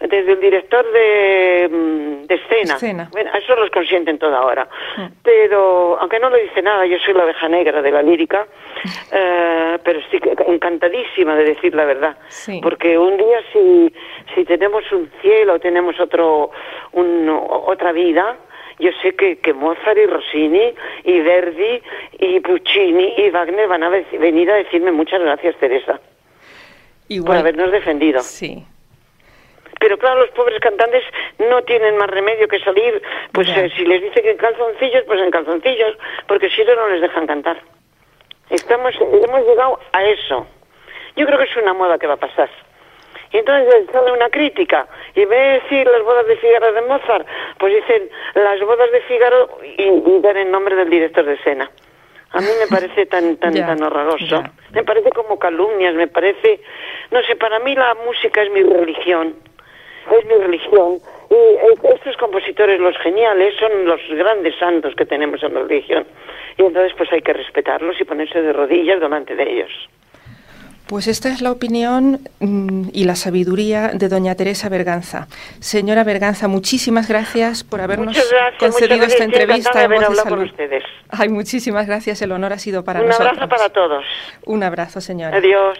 desde 0.00 0.32
el 0.32 0.40
director 0.40 0.84
de, 0.92 1.68
mm, 1.70 2.26
de 2.26 2.34
escena, 2.34 2.74
Escena. 2.76 3.08
bueno, 3.12 3.30
eso 3.34 3.54
los 3.56 3.70
consienten 3.70 4.18
toda 4.18 4.38
ahora. 4.38 4.66
Mm. 4.96 5.06
Pero, 5.22 5.98
aunque 6.00 6.18
no 6.18 6.30
lo 6.30 6.36
dice 6.36 6.62
nada, 6.62 6.86
yo 6.86 6.98
soy 7.04 7.12
la 7.14 7.24
oveja 7.24 7.48
negra 7.48 7.82
de 7.82 7.90
la 7.90 8.02
lírica, 8.02 8.46
eh, 9.12 9.78
pero 9.84 9.98
estoy 10.00 10.20
encantadísima 10.46 11.34
de 11.36 11.44
decir 11.44 11.74
la 11.74 11.84
verdad. 11.84 12.16
Sí. 12.28 12.60
Porque 12.62 12.96
un 12.98 13.16
día 13.18 13.38
si, 13.52 13.92
si 14.34 14.44
tenemos 14.44 14.90
un 14.92 15.10
cielo, 15.20 15.58
tenemos 15.58 15.98
otro, 16.00 16.50
un, 16.92 17.28
otra 17.28 17.92
vida, 17.92 18.36
yo 18.78 18.90
sé 19.02 19.14
que, 19.14 19.38
que 19.40 19.52
Mozart 19.52 19.98
y 19.98 20.06
Rossini 20.06 20.72
y 21.04 21.20
Verdi 21.20 21.82
y 22.18 22.40
Puccini 22.40 23.12
y 23.18 23.28
Wagner 23.30 23.68
van 23.68 23.82
a 23.82 23.90
ve- 23.90 24.06
venir 24.18 24.50
a 24.50 24.54
decirme 24.54 24.90
muchas 24.92 25.20
gracias, 25.20 25.54
Teresa, 25.56 26.00
por 27.26 27.36
habernos 27.36 27.70
defendido. 27.70 28.20
Sí. 28.20 28.64
Pero 29.90 29.98
claro, 29.98 30.20
los 30.20 30.30
pobres 30.30 30.60
cantantes 30.60 31.02
no 31.40 31.62
tienen 31.62 31.96
más 31.96 32.08
remedio 32.08 32.46
que 32.46 32.60
salir, 32.60 33.02
pues 33.32 33.48
eh, 33.48 33.72
si 33.76 33.84
les 33.84 34.00
dicen 34.00 34.22
que 34.22 34.30
en 34.30 34.36
calzoncillos, 34.36 35.02
pues 35.04 35.20
en 35.20 35.32
calzoncillos, 35.32 35.98
porque 36.28 36.48
si 36.48 36.62
no, 36.62 36.76
no 36.76 36.88
les 36.90 37.00
dejan 37.00 37.26
cantar. 37.26 37.60
Estamos, 38.50 38.94
hemos 39.00 39.44
llegado 39.44 39.80
a 39.90 40.04
eso. 40.04 40.46
yo 41.16 41.26
creo 41.26 41.38
que 41.38 41.44
es 41.46 41.56
una 41.56 41.74
moda 41.74 41.98
que 41.98 42.06
va 42.06 42.14
a 42.14 42.18
pasar. 42.18 42.48
Y 43.32 43.38
entonces 43.38 43.86
sale 43.90 44.12
una 44.12 44.28
crítica 44.28 44.86
y 45.16 45.24
ve 45.24 45.60
decir 45.60 45.84
las 45.88 46.04
bodas 46.04 46.24
de 46.28 46.36
Fígaro 46.36 46.72
de 46.72 46.82
Mozart, 46.82 47.26
pues 47.58 47.74
dicen 47.74 48.08
las 48.34 48.60
bodas 48.60 48.92
de 48.92 49.00
Fígaro 49.00 49.58
y, 49.76 50.20
dan 50.20 50.36
el 50.36 50.52
nombre 50.52 50.76
del 50.76 50.88
director 50.88 51.24
de 51.24 51.34
escena. 51.34 51.68
A 52.32 52.38
mí 52.38 52.46
me 52.60 52.68
parece 52.68 53.06
tan 53.06 53.38
tan 53.38 53.54
tan 53.66 53.82
horroroso. 53.82 54.44
Me 54.72 54.84
parece 54.84 55.10
como 55.10 55.36
calumnias, 55.36 55.96
me 55.96 56.06
parece, 56.06 56.60
no 57.10 57.20
sé, 57.22 57.34
para 57.34 57.58
mí 57.58 57.74
la 57.74 57.96
música 58.06 58.40
es 58.42 58.52
mi 58.52 58.62
religión. 58.62 59.49
Es 60.18 60.26
mi 60.26 60.34
religión. 60.34 60.98
Y 61.30 61.86
estos 61.94 62.16
compositores, 62.16 62.80
los 62.80 62.96
geniales, 62.98 63.54
son 63.58 63.84
los 63.84 64.00
grandes 64.10 64.54
santos 64.58 64.94
que 64.96 65.06
tenemos 65.06 65.42
en 65.42 65.54
la 65.54 65.62
religión. 65.62 66.04
Y 66.58 66.62
entonces 66.62 66.92
pues 66.96 67.12
hay 67.12 67.22
que 67.22 67.32
respetarlos 67.32 68.00
y 68.00 68.04
ponerse 68.04 68.42
de 68.42 68.52
rodillas 68.52 69.00
delante 69.00 69.36
de 69.36 69.42
ellos. 69.42 69.70
Pues 70.90 71.06
esta 71.06 71.28
es 71.28 71.40
la 71.40 71.52
opinión 71.52 72.18
mm, 72.40 72.88
y 72.92 73.04
la 73.04 73.14
sabiduría 73.14 73.92
de 73.94 74.08
doña 74.08 74.34
Teresa 74.34 74.68
Berganza. 74.68 75.28
Señora 75.60 76.02
Berganza, 76.02 76.48
muchísimas 76.48 77.08
gracias 77.08 77.62
por 77.62 77.80
habernos 77.80 78.18
concedido 78.58 79.04
esta 79.04 79.22
entrevista 79.22 79.84
en 79.84 79.92
Voz 79.92 80.24
de 80.24 80.34
ustedes. 80.34 80.82
Ay, 81.08 81.28
muchísimas 81.28 81.86
gracias, 81.86 82.20
el 82.22 82.32
honor 82.32 82.54
ha 82.54 82.58
sido 82.58 82.82
para 82.82 83.02
nosotros. 83.02 83.20
Un 83.20 83.38
abrazo 83.38 83.48
para 83.48 83.68
todos. 83.68 84.04
Un 84.46 84.64
abrazo, 84.64 85.00
señora. 85.00 85.36
Adiós. 85.36 85.78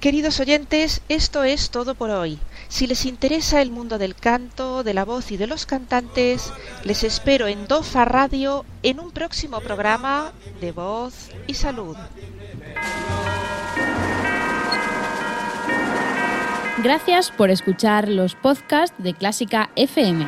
Queridos 0.00 0.38
oyentes, 0.38 1.02
esto 1.08 1.42
es 1.42 1.72
todo 1.72 1.96
por 1.96 2.10
hoy. 2.10 2.38
Si 2.70 2.86
les 2.86 3.04
interesa 3.04 3.60
el 3.60 3.72
mundo 3.72 3.98
del 3.98 4.14
canto, 4.14 4.84
de 4.84 4.94
la 4.94 5.04
voz 5.04 5.32
y 5.32 5.36
de 5.36 5.48
los 5.48 5.66
cantantes, 5.66 6.52
les 6.84 7.02
espero 7.02 7.48
en 7.48 7.66
Dofa 7.66 8.04
Radio 8.04 8.64
en 8.84 9.00
un 9.00 9.10
próximo 9.10 9.60
programa 9.60 10.32
de 10.60 10.70
Voz 10.70 11.30
y 11.48 11.54
Salud. 11.54 11.96
Gracias 16.82 17.32
por 17.32 17.50
escuchar 17.50 18.08
los 18.08 18.36
podcasts 18.36 18.94
de 19.02 19.14
Clásica 19.14 19.70
FM. 19.74 20.26